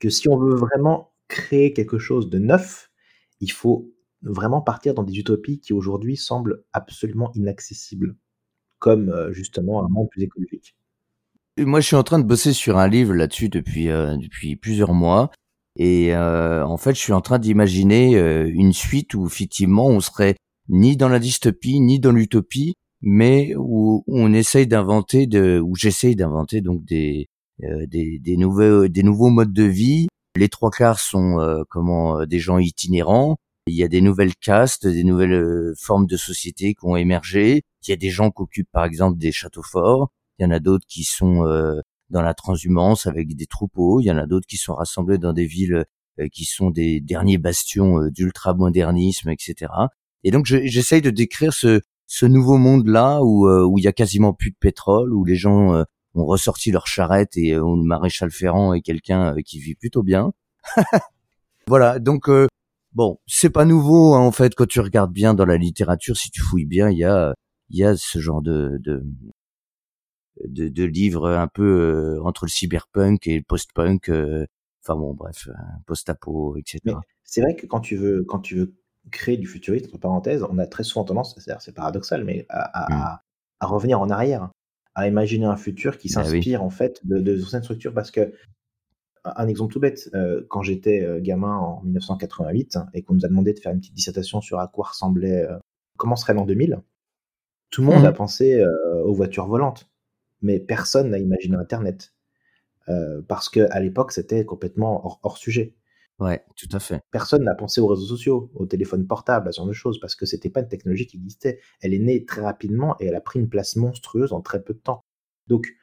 [0.00, 2.90] Que si on veut vraiment créer quelque chose de neuf,
[3.40, 3.90] il faut
[4.22, 8.16] vraiment partir dans des utopies qui aujourd'hui semblent absolument inaccessibles,
[8.78, 10.76] comme justement un monde plus écologique.
[11.58, 15.30] Moi, je suis en train de bosser sur un livre là-dessus depuis depuis plusieurs mois,
[15.76, 18.16] et en fait, je suis en train d'imaginer
[18.46, 20.36] une suite où effectivement on serait
[20.68, 25.28] ni dans la dystopie, ni dans l'utopie, mais où, on essaye d'inventer,
[25.60, 27.28] où j'essaye d'inventer donc des,
[27.64, 30.08] euh, des, des, nouveaux, des nouveaux modes de vie.
[30.36, 33.36] Les trois quarts sont euh, comment euh, des gens itinérants.
[33.66, 37.62] Il y a des nouvelles castes, des nouvelles formes de société qui ont émergé.
[37.86, 40.10] Il y a des gens qui occupent par exemple des châteaux forts.
[40.38, 41.44] Il y en a d'autres qui sont
[42.12, 44.00] dans la transhumance avec des troupeaux.
[44.00, 45.84] Il y en a d'autres qui sont rassemblés dans des villes
[46.32, 49.72] qui sont des derniers bastions d'ultramodernisme, etc.
[50.24, 53.92] Et donc j'essaye de décrire ce, ce nouveau monde-là où, euh, où il y a
[53.92, 55.84] quasiment plus de pétrole, où les gens euh,
[56.14, 60.02] ont ressorti leur charrette et euh, où le maréchal Ferrand est quelqu'un qui vit plutôt
[60.02, 60.32] bien.
[61.66, 62.30] voilà, donc
[62.92, 66.30] bon, c'est pas nouveau hein, en fait quand tu regardes bien dans la littérature, si
[66.30, 67.34] tu fouilles bien, il y a
[67.70, 69.02] il y a ce genre de de,
[70.46, 74.10] de, de livres un peu entre le cyberpunk et le post-punk.
[74.10, 75.48] Enfin bon, bref,
[75.86, 76.96] post-apo, etc.
[77.24, 78.74] C'est vrai que quand tu veux quand tu veux
[79.10, 83.22] créer du futurisme, entre parenthèses, on a très souvent tendance, c'est paradoxal, mais à,
[83.60, 84.50] à, revenir en arrière,
[84.94, 87.94] à imaginer un futur qui bah s'inspire en fait de, de, certaines structures.
[87.94, 88.32] Parce que,
[89.24, 93.28] un exemple tout bête, euh, quand j'étais euh, gamin en 1988 et qu'on nous a
[93.28, 95.56] demandé de faire une petite dissertation sur à quoi ressemblait, euh,
[95.96, 96.80] comment serait l'an 2000,
[97.70, 98.06] tout le monde mmh.
[98.06, 98.64] a pensé
[99.04, 99.88] aux voitures volantes,
[100.42, 102.12] mais personne n'a imaginé Internet.
[103.28, 105.74] parce qu'à l'époque, c'était complètement hors sujet.
[106.18, 107.00] Ouais, tout à fait.
[107.10, 110.14] Personne n'a pensé aux réseaux sociaux, aux téléphones portables, à ce genre de choses, parce
[110.14, 111.58] que c'était pas une technologie qui existait.
[111.80, 114.72] Elle est née très rapidement et elle a pris une place monstrueuse en très peu
[114.74, 115.04] de temps.
[115.48, 115.74] Donc,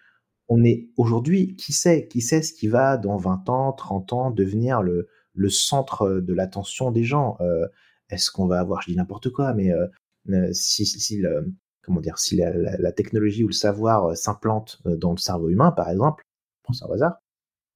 [0.48, 4.32] on est aujourd'hui, qui sait, qui sait ce qui va dans 20 ans, 30 ans
[4.32, 7.38] devenir le, le centre de l'attention des gens?
[7.42, 7.68] Euh,
[8.10, 9.88] est-ce qu'on va avoir, je dis n'importe quoi, mais euh,
[10.30, 11.54] euh, si, si le,
[11.90, 15.90] comment dire, si la, la, technologie ou le savoir s'implante dans le cerveau humain, par
[15.90, 16.24] exemple,
[16.70, 17.18] pense au hasard,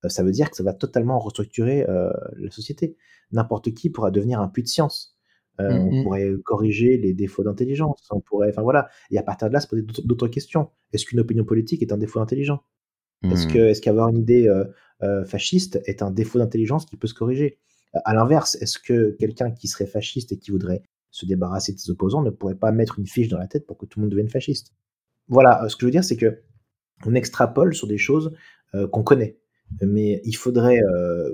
[0.06, 2.96] euh, ça veut dire que ça va totalement restructurer euh, la société.
[3.32, 5.18] N'importe qui pourra devenir un puits de science.
[5.62, 8.08] Euh, mmh on pourrait corriger les défauts d'intelligence.
[8.10, 8.90] On pourrait, enfin voilà.
[9.12, 10.70] Et à partir de là, se poser d'autres questions.
[10.94, 13.70] Est-ce qu'une opinion politique est un défaut Est-ce que, mmh.
[13.70, 14.50] est-ce qu'avoir une idée
[15.26, 17.60] fasciste est un défaut d'intelligence qui peut se corriger?
[17.94, 20.82] À l'inverse, est-ce que quelqu'un qui serait fasciste et qui voudrait
[21.14, 23.78] se débarrasser de ses opposants ne pourrait pas mettre une fiche dans la tête pour
[23.78, 24.74] que tout le monde devienne fasciste
[25.28, 25.68] Voilà.
[25.70, 26.42] Ce que je veux dire, c'est que
[27.06, 28.36] on extrapole sur des choses
[28.92, 29.38] qu'on connaît
[29.82, 30.80] mais il faudrait.
[30.82, 31.34] Euh,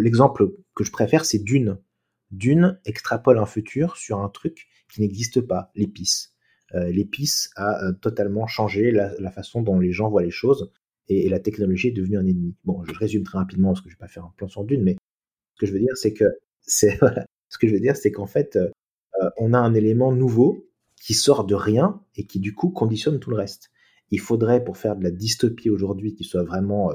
[0.00, 1.78] l'exemple que je préfère, c'est Dune.
[2.30, 6.34] Dune extrapole un futur sur un truc qui n'existe pas, l'épice.
[6.74, 10.70] l'épice a totalement changé la, façon dont les gens voient les choses
[11.08, 12.54] et, la technologie est devenue un ennemi.
[12.64, 14.82] Bon, je résume très rapidement parce que je vais pas faire un plan sur dune,
[14.82, 14.96] mais
[15.54, 16.24] ce que je veux dire, c'est que
[16.66, 18.58] ce que je veux dire, c'est qu'en fait,
[19.36, 20.68] on a un élément nouveau
[21.00, 23.70] qui sort de rien et qui du coup conditionne tout le reste.
[24.10, 26.90] Il faudrait, pour faire de la dystopie aujourd'hui qui soit vraiment,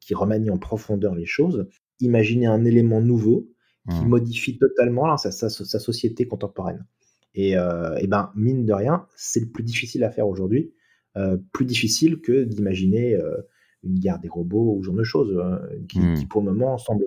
[0.00, 1.68] qui remanie en profondeur les choses,
[2.00, 3.48] imaginer un élément nouveau
[3.88, 4.08] qui mmh.
[4.08, 6.86] modifie totalement sa, sa, société contemporaine.
[7.34, 10.74] Et, euh, et, ben, mine de rien, c'est le plus difficile à faire aujourd'hui,
[11.16, 13.36] euh, plus difficile que d'imaginer euh,
[13.82, 16.14] une guerre des robots ou ce genre de choses, hein, qui, mmh.
[16.14, 17.06] qui, pour le moment semble,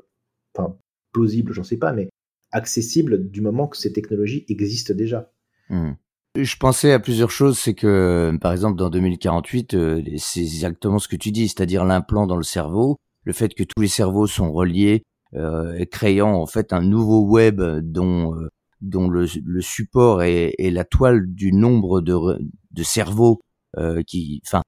[0.56, 0.76] enfin,
[1.12, 2.10] plausible, j'en sais pas, mais
[2.54, 5.32] accessible du moment que ces technologies existent déjà.
[5.70, 5.92] Mmh.
[6.36, 9.76] Je pensais à plusieurs choses, c'est que par exemple dans 2048,
[10.18, 13.82] c'est exactement ce que tu dis, c'est-à-dire l'implant dans le cerveau, le fait que tous
[13.82, 15.04] les cerveaux sont reliés,
[15.36, 18.50] euh, créant en fait un nouveau web dont euh,
[18.84, 19.26] dont le,
[19.62, 22.14] support est, la toile du nombre de,
[22.72, 23.40] de cerveaux
[23.78, 24.62] euh, qui, enfin,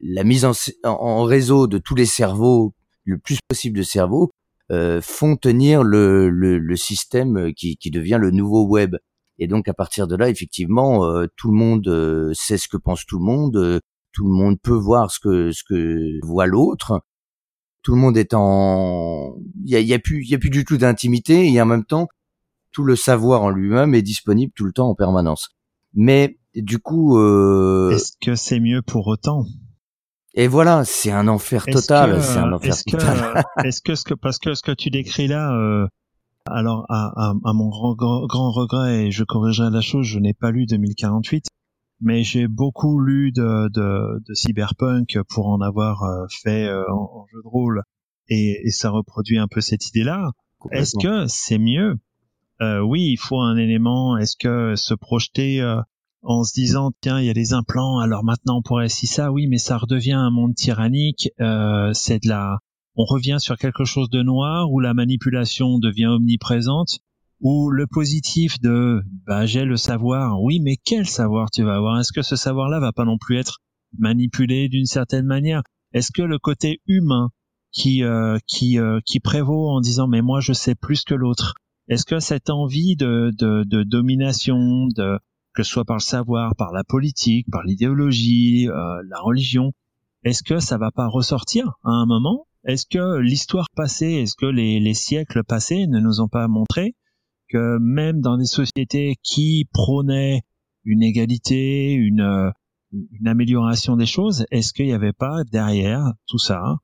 [0.00, 0.46] la mise
[0.84, 2.72] en, réseau de tous les cerveaux,
[3.04, 4.30] le plus possible de cerveaux,
[4.70, 8.96] euh, font tenir le, le, le, système qui, qui devient le nouveau web.
[9.38, 13.06] Et donc à partir de là, effectivement, euh, tout le monde sait ce que pense
[13.06, 13.80] tout le monde,
[14.12, 17.02] tout le monde peut voir ce que ce que voit l'autre,
[17.82, 20.64] tout le monde est en, il y a, y a, plus, y a plus du
[20.64, 22.08] tout d'intimité et en même temps,
[22.72, 25.48] tout le savoir en lui-même est disponible tout le temps en permanence.
[25.94, 27.90] Mais du coup, euh...
[27.90, 29.46] est-ce que c'est mieux pour autant?
[30.38, 32.22] Et voilà, c'est un enfer total.
[32.22, 33.44] C'est un enfer est-ce total.
[33.56, 35.86] Que, est-ce que ce que parce que ce que tu décris là, euh,
[36.46, 40.34] alors à, à, à, mon grand, grand regret et je corrigerai la chose, je n'ai
[40.34, 41.46] pas lu 2048
[42.00, 47.26] mais j'ai beaucoup lu de, de, de, cyberpunk pour en avoir euh, fait euh, en,
[47.32, 47.82] jeu de rôle
[48.28, 50.30] et, et, ça reproduit un peu cette idée-là.
[50.70, 51.96] Est-ce que c'est mieux?
[52.60, 54.16] Euh, Oui, il faut un élément.
[54.16, 55.80] Est-ce que se projeter euh,
[56.22, 59.32] en se disant tiens il y a les implants, alors maintenant on pourrait si ça,
[59.32, 61.30] oui, mais ça redevient un monde tyrannique.
[61.38, 62.58] c'est de la,
[62.96, 66.98] on revient sur quelque chose de noir où la manipulation devient omniprésente
[67.40, 72.00] ou le positif de bah j'ai le savoir, oui, mais quel savoir tu vas avoir?
[72.00, 73.58] Est-ce que ce savoir-là va pas non plus être
[73.96, 75.62] manipulé d'une certaine manière?
[75.92, 77.30] Est-ce que le côté humain
[77.70, 81.54] qui euh, qui euh, qui prévaut en disant mais moi je sais plus que l'autre
[81.88, 85.18] Est-ce que cette envie de, de, de domination, de
[85.58, 89.72] que ce soit par le savoir, par la politique, par l'idéologie, euh, la religion,
[90.22, 92.46] est-ce que ça va pas ressortir à un moment?
[92.64, 96.94] Est-ce que l'histoire passée, est-ce que les, les siècles passés ne nous ont pas montré
[97.48, 100.42] que même dans des sociétés qui prônaient
[100.84, 102.52] une égalité, une,
[102.92, 106.76] une amélioration des choses, est-ce qu'il n'y avait pas derrière tout ça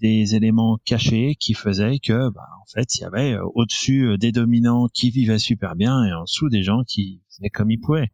[0.00, 4.16] des éléments cachés qui faisaient que, bah, en fait, il y avait euh, au-dessus euh,
[4.18, 7.80] des dominants qui vivaient super bien et en dessous des gens qui faisaient comme ils
[7.80, 8.10] pouvaient.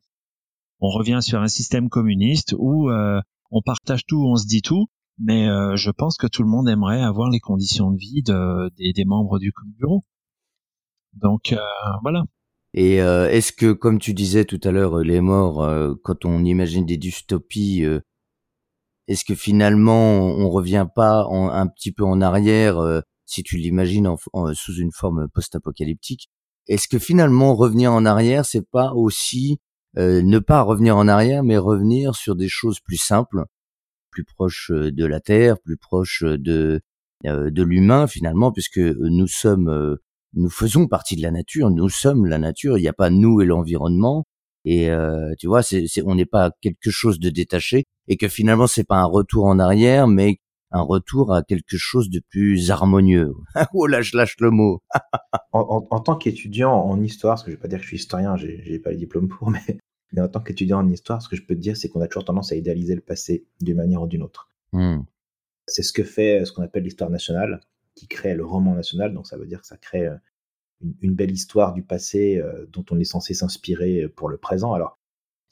[0.81, 5.47] On revient sur un système communiste où on partage tout, on se dit tout, mais
[5.77, 9.05] je pense que tout le monde aimerait avoir les conditions de vie de, des, des
[9.05, 10.05] membres du bureau.
[11.15, 11.59] Donc euh,
[12.03, 12.25] voilà.
[12.75, 16.45] Et euh, est-ce que, comme tu disais tout à l'heure, les morts, euh, quand on
[16.45, 17.85] imagine des dystopies,
[19.13, 24.15] est-ce que finalement on revient pas un petit peu en arrière, si tu l'imagines
[24.55, 26.31] sous une forme post-apocalyptique?
[26.67, 29.59] Est-ce que finalement revenir en arrière, c'est pas aussi
[29.97, 33.45] ne pas revenir en arrière, mais revenir sur des choses plus simples,
[34.11, 36.81] plus proches de la terre, plus proches de
[37.25, 39.99] de l'humain finalement, puisque nous sommes
[40.35, 43.41] nous faisons partie de la nature, nous sommes la nature, il n'y a pas nous
[43.43, 44.25] et l'environnement.
[44.65, 48.67] Et euh, tu vois, c'est, on n'est pas quelque chose de détaché, et que finalement
[48.67, 50.39] c'est pas un retour en arrière, mais
[50.73, 53.35] un retour à quelque chose de plus harmonieux.
[53.75, 54.83] oh là, je lâche le mot.
[55.53, 58.37] en, tant qu'étudiant en histoire, parce que je vais pas dire que je suis historien,
[58.37, 59.79] j'ai, j'ai pas le diplôme pour, mais,
[60.13, 62.09] mais en tant qu'étudiant en histoire, ce que je peux te dire, c'est qu'on a
[62.09, 64.49] toujours tendance à idéaliser le passé d'une manière ou d'une autre.
[64.73, 65.03] Hmm.
[65.67, 67.61] C'est ce que fait ce qu'on appelle l'histoire nationale
[67.95, 69.13] qui crée le roman national.
[69.15, 70.17] Donc ça veut dire que ça crée euh,
[71.03, 74.73] une, belle histoire du passé euh, dont on est censé s'inspirer pour le présent.
[74.73, 74.99] Alors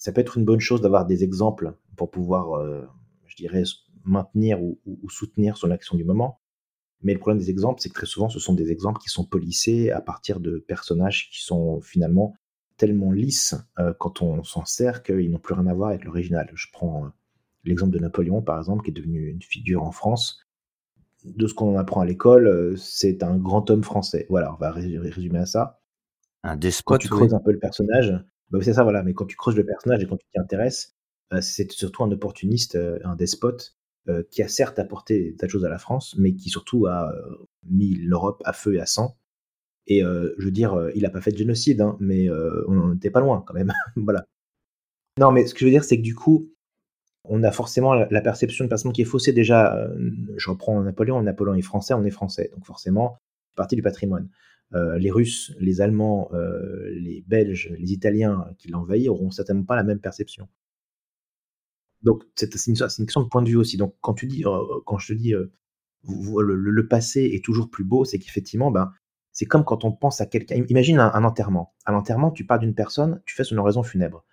[0.01, 2.87] ça peut être une bonne chose d'avoir des exemples pour pouvoir, euh,
[3.27, 3.65] je dirais,
[4.05, 4.79] maintenir ou,
[5.11, 6.41] soutenir son action du moment.
[7.03, 9.25] Mais le problème des exemples, c'est que très souvent, ce sont des exemples qui sont
[9.25, 12.35] polissés à partir de personnages qui sont finalement
[12.77, 13.55] tellement lisses
[13.99, 16.51] quand on s'en sert qu'ils n'ont plus rien à voir avec l'original.
[16.55, 17.11] Je prends
[17.65, 20.47] l'exemple de Napoléon, par exemple, qui est devenu une figure en France
[21.25, 24.27] de ce qu'on apprend à l'école, euh, c'est un grand homme français.
[24.31, 25.81] Voilà, on va résumer à ça.
[26.43, 27.03] Un despote.
[27.03, 28.19] Quand tu creuses un peu le personnage,
[28.51, 29.03] bah c'est ça, voilà.
[29.03, 30.97] Mais quand tu creuses le personnage et quand tu t'y intéresses,
[31.33, 33.77] euh, c'est surtout un opportuniste, euh, un despote,
[34.33, 37.13] qui a certes apporté tas de choses à la France, mais qui surtout a
[37.63, 39.17] mis l'Europe à feu et à sang.
[39.87, 42.29] Et je veux dire, il n'a pas fait de génocide, hein, mais
[42.67, 43.73] on n'était pas loin quand même.
[43.97, 44.27] voilà.
[45.21, 46.51] Non, mais ce que je veux dire, c'est que du coup,
[47.25, 49.33] on a forcément la, perception de personne qui est faussée.
[49.33, 51.23] Déjà, euh, je reprends Napoléon.
[51.23, 52.51] Napoléon est français, on est français.
[52.55, 53.19] Donc forcément,
[53.57, 54.29] partie du patrimoine.
[54.75, 59.77] Euh, les Russes, les Allemands, euh, les Belges, les Italiens qui l'envahissent auront certainement pas
[59.77, 60.49] la même perception.
[62.03, 63.77] Donc c'est une, question de point de vue aussi.
[63.77, 64.45] Donc quand tu dis,
[64.87, 65.35] quand je te dis,
[66.05, 68.93] le, passé est toujours plus beau, c'est qu'effectivement, ben,
[69.33, 70.65] c'est comme quand on pense à quelqu'un.
[70.69, 71.75] Imagine un, un enterrement.
[71.85, 74.25] À l'enterrement, tu pars d'une personne, tu fais son oraison funèbre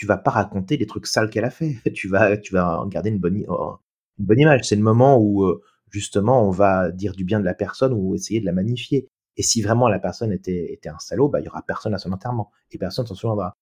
[0.00, 1.76] tu vas pas raconter les trucs sales qu'elle a fait.
[1.94, 3.76] Tu vas, tu vas garder une bonne, oh,
[4.18, 4.62] une bonne image.
[4.64, 8.14] C'est le moment où, euh, justement, on va dire du bien de la personne ou
[8.14, 9.08] essayer de la magnifier.
[9.40, 11.98] Et si vraiment la personne était, était un salaud, bah, il y aura personne à
[11.98, 13.56] son enterrement et personne s'en souviendra.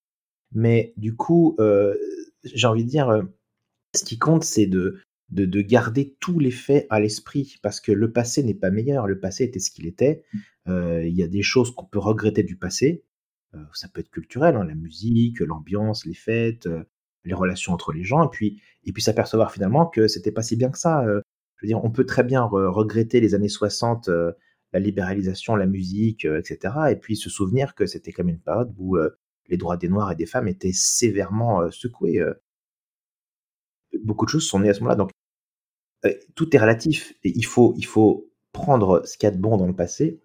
[0.52, 1.94] Mais du coup, euh,
[2.42, 3.22] j'ai envie de dire, euh,
[3.94, 4.98] ce qui compte, c'est de,
[5.30, 9.06] de, de, garder tous les faits à l'esprit parce que le passé n'est pas meilleur.
[9.06, 10.24] Le passé était ce qu'il était.
[10.66, 13.06] Il y a des choses qu'on peut regretter du passé,
[13.54, 16.84] euh, ça peut être culturel, hein, la musique, l'ambiance, les fêtes, euh,
[17.24, 20.56] les relations entre les gens, et puis, et puis s'apercevoir finalement que c'était pas si
[20.56, 21.04] bien que ça.
[21.04, 21.22] Euh.
[21.56, 24.10] je veux dire, on peut très bien regretter les années 60,
[24.72, 28.96] la libéralisation, la musique, etc., et puis se souvenir que c'était comme une période où
[29.48, 32.22] les droits des Noirs et des femmes étaient sévèrement secoués.
[34.04, 35.10] beaucoup de choses sont nées à ce moment-là, donc
[36.34, 39.56] tout est relatif, et il faut, il faut prendre ce qu'il y a de bon
[39.56, 40.22] dans le passé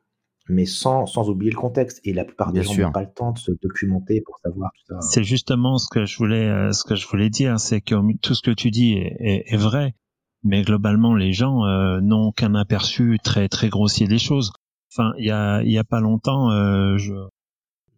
[0.49, 2.01] mais sans, sans oublier le contexte.
[2.03, 4.93] Et la plupart des gens n'ont pas le temps de se documenter pour savoir tout
[4.93, 5.01] ça.
[5.01, 8.35] C'est justement ce que je voulais, euh, ce que je voulais dire, c'est que tout
[8.35, 9.95] ce que tu dis est, est, vrai,
[10.43, 14.51] mais globalement, les gens euh, n'ont qu'un aperçu très très grossier des choses.
[14.91, 17.13] Enfin, il y a, il y a pas longtemps, euh, je,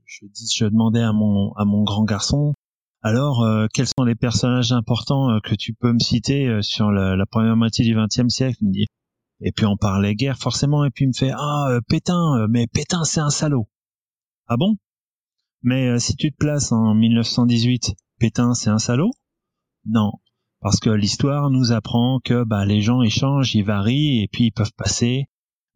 [0.05, 2.53] je, dis, je demandais à mon, à mon grand garçon,
[3.01, 7.55] alors, euh, quels sont les personnages importants que tu peux me citer sur la, première
[7.55, 8.57] moitié du XXe siècle?
[9.41, 12.47] Et puis on parlait guerre forcément, et puis il me fait ah euh, Pétain, euh,
[12.49, 13.67] mais Pétain c'est un salaud.
[14.47, 14.77] Ah bon?
[15.61, 19.11] Mais euh, si tu te places en 1918, Pétain c'est un salaud?
[19.85, 20.13] Non,
[20.65, 24.51] parce que l'histoire nous apprend que bah les gens échangent, ils varient, et puis ils
[24.51, 25.27] peuvent passer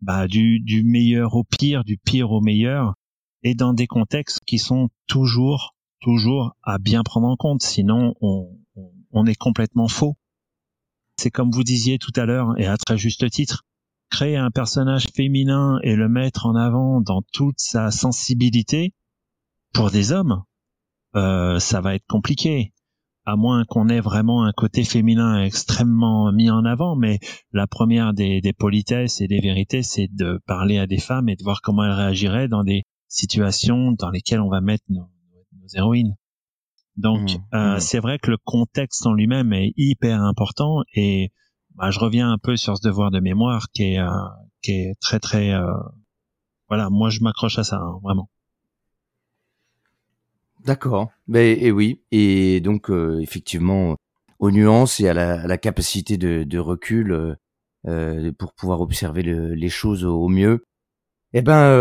[0.02, 2.96] bah du du meilleur au pire, du pire au meilleur,
[3.44, 9.28] et dans des contextes qui sont toujours toujours à bien prendre en compte, sinon on,
[9.28, 10.18] est complètement faux.
[11.18, 13.66] C'est comme vous disiez tout à l'heure, et à très juste titre,
[14.10, 18.96] créer un personnage féminin et le mettre en avant dans toute sa sensibilité,
[19.72, 20.42] pour des hommes,
[21.16, 22.74] euh, ça va être compliqué.
[23.26, 27.20] À moins qu'on ait vraiment un côté féminin extrêmement mis en avant, mais
[27.52, 31.44] la première des, politesses et des vérités, c'est de parler à des femmes et de
[31.44, 35.10] voir comment elles réagiraient dans des situations dans lesquelles on va mettre nos
[35.76, 36.16] héroïnes.
[37.00, 37.80] Donc mmh, euh, mmh.
[37.80, 41.32] c'est vrai que le contexte en lui-même est hyper important et
[41.76, 44.10] bah, je reviens un peu sur ce devoir de mémoire qui est euh,
[44.62, 45.72] qui est très très euh,
[46.68, 48.30] voilà moi je m'accroche à ça hein, vraiment.
[50.66, 51.12] D'accord.
[51.28, 52.90] Ben et oui et donc
[53.22, 53.96] effectivement
[54.40, 57.38] aux nuances et à la, à la capacité de, de recul
[58.38, 60.64] pour pouvoir observer le, les choses au, mieux.
[61.34, 61.72] Eh ben,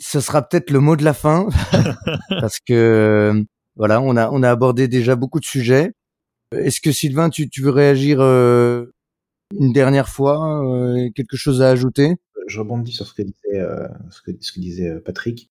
[0.00, 1.48] ce sera peut-être le mot de la fin
[2.40, 3.44] parce que
[3.76, 5.92] voilà, on a on a abordé déjà beaucoup de sujets.
[6.52, 8.86] Est-ce que Sylvain, tu, tu veux réagir euh,
[9.58, 12.16] une dernière fois euh, Quelque chose à ajouter?
[12.46, 15.50] Je rebondis sur ce que disait, euh, ce que, ce que disait Patrick.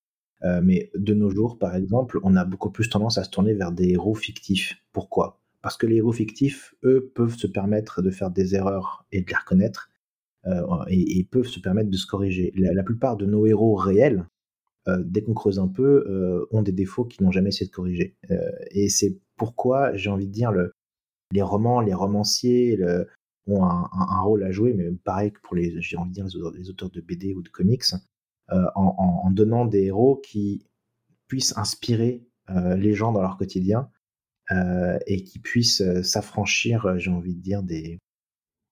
[0.61, 3.71] Mais de nos jours, par exemple, on a beaucoup plus tendance à se tourner vers
[3.71, 4.75] des héros fictifs.
[4.91, 5.39] Pourquoi?
[5.61, 9.29] Parce que les héros fictifs, eux, peuvent se permettre de faire des erreurs et de
[9.29, 9.89] les reconnaître,
[10.89, 12.51] et, et, peuvent se permettre de se corriger.
[12.55, 14.25] la plupart de nos héros réels,
[14.89, 17.73] euh, dès qu'on creuse un peu, euh, ont des défauts qu'ils n'ont jamais essayé de
[17.73, 18.17] corriger.
[18.31, 20.73] Euh, et c'est pourquoi j'ai envie de dire le,
[21.31, 22.77] les romans, les romanciers
[23.47, 25.97] ont un, rôle à jouer, mais pareil que pour les, j'ai
[26.55, 27.83] les auteurs, de BD ou de comics,
[28.49, 30.65] en, donnant des héros qui
[31.27, 33.89] puissent inspirer les gens dans leur quotidien
[35.07, 37.99] et qui puissent s'affranchir, j'ai envie de dire, des,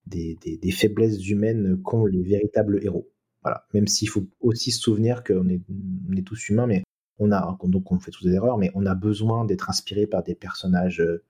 [0.08, 3.10] des, des faiblesses humaines qu'ont les véritables héros.
[3.44, 3.66] Voilà.
[3.74, 5.62] Même s'il faut aussi se souvenir qu'on est,
[6.10, 6.84] on est tous humains, mais
[7.18, 10.24] on a, donc on fait tous des erreurs, mais on a besoin d'être inspiré par
[10.24, 11.24] des personnages euh,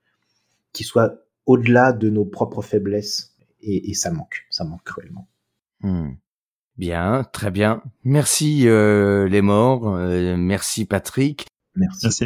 [0.73, 1.15] qui soient
[1.45, 3.35] au-delà de nos propres faiblesses.
[3.63, 5.27] Et, ça manque, ça manque cruellement.
[5.81, 6.13] Hmm.
[6.81, 7.81] Bien, très bien.
[8.03, 11.45] Merci euh, les morts, euh, merci Patrick.
[11.75, 12.07] Merci.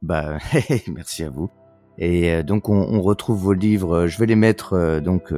[0.00, 0.38] Bah,
[0.86, 1.50] merci à vous.
[1.98, 4.06] Et donc on, on, retrouve vos livres.
[4.06, 5.34] Je vais les mettre donc,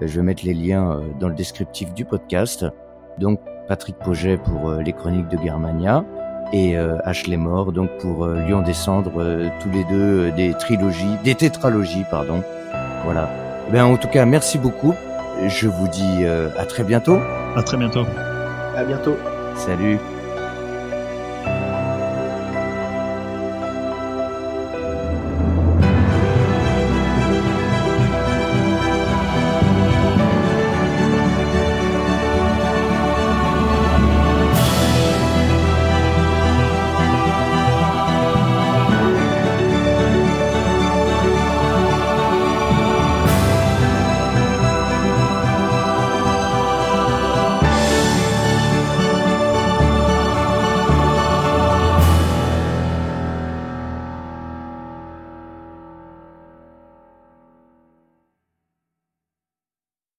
[0.00, 2.64] je vais mettre les liens dans le descriptif du podcast.
[3.18, 6.04] Donc Patrick Poget pour euh, les chroniques de Germania
[6.52, 11.34] et euh, Ashley Moore donc pour euh, Lion descendre tous les deux des trilogies, des
[11.34, 12.44] tétralogies pardon.
[13.04, 13.28] Voilà.
[13.72, 14.94] Ben en tout cas merci beaucoup.
[15.48, 17.18] Je vous dis à très bientôt.
[17.56, 18.06] À très bientôt.
[18.76, 19.16] À bientôt.
[19.56, 19.98] Salut.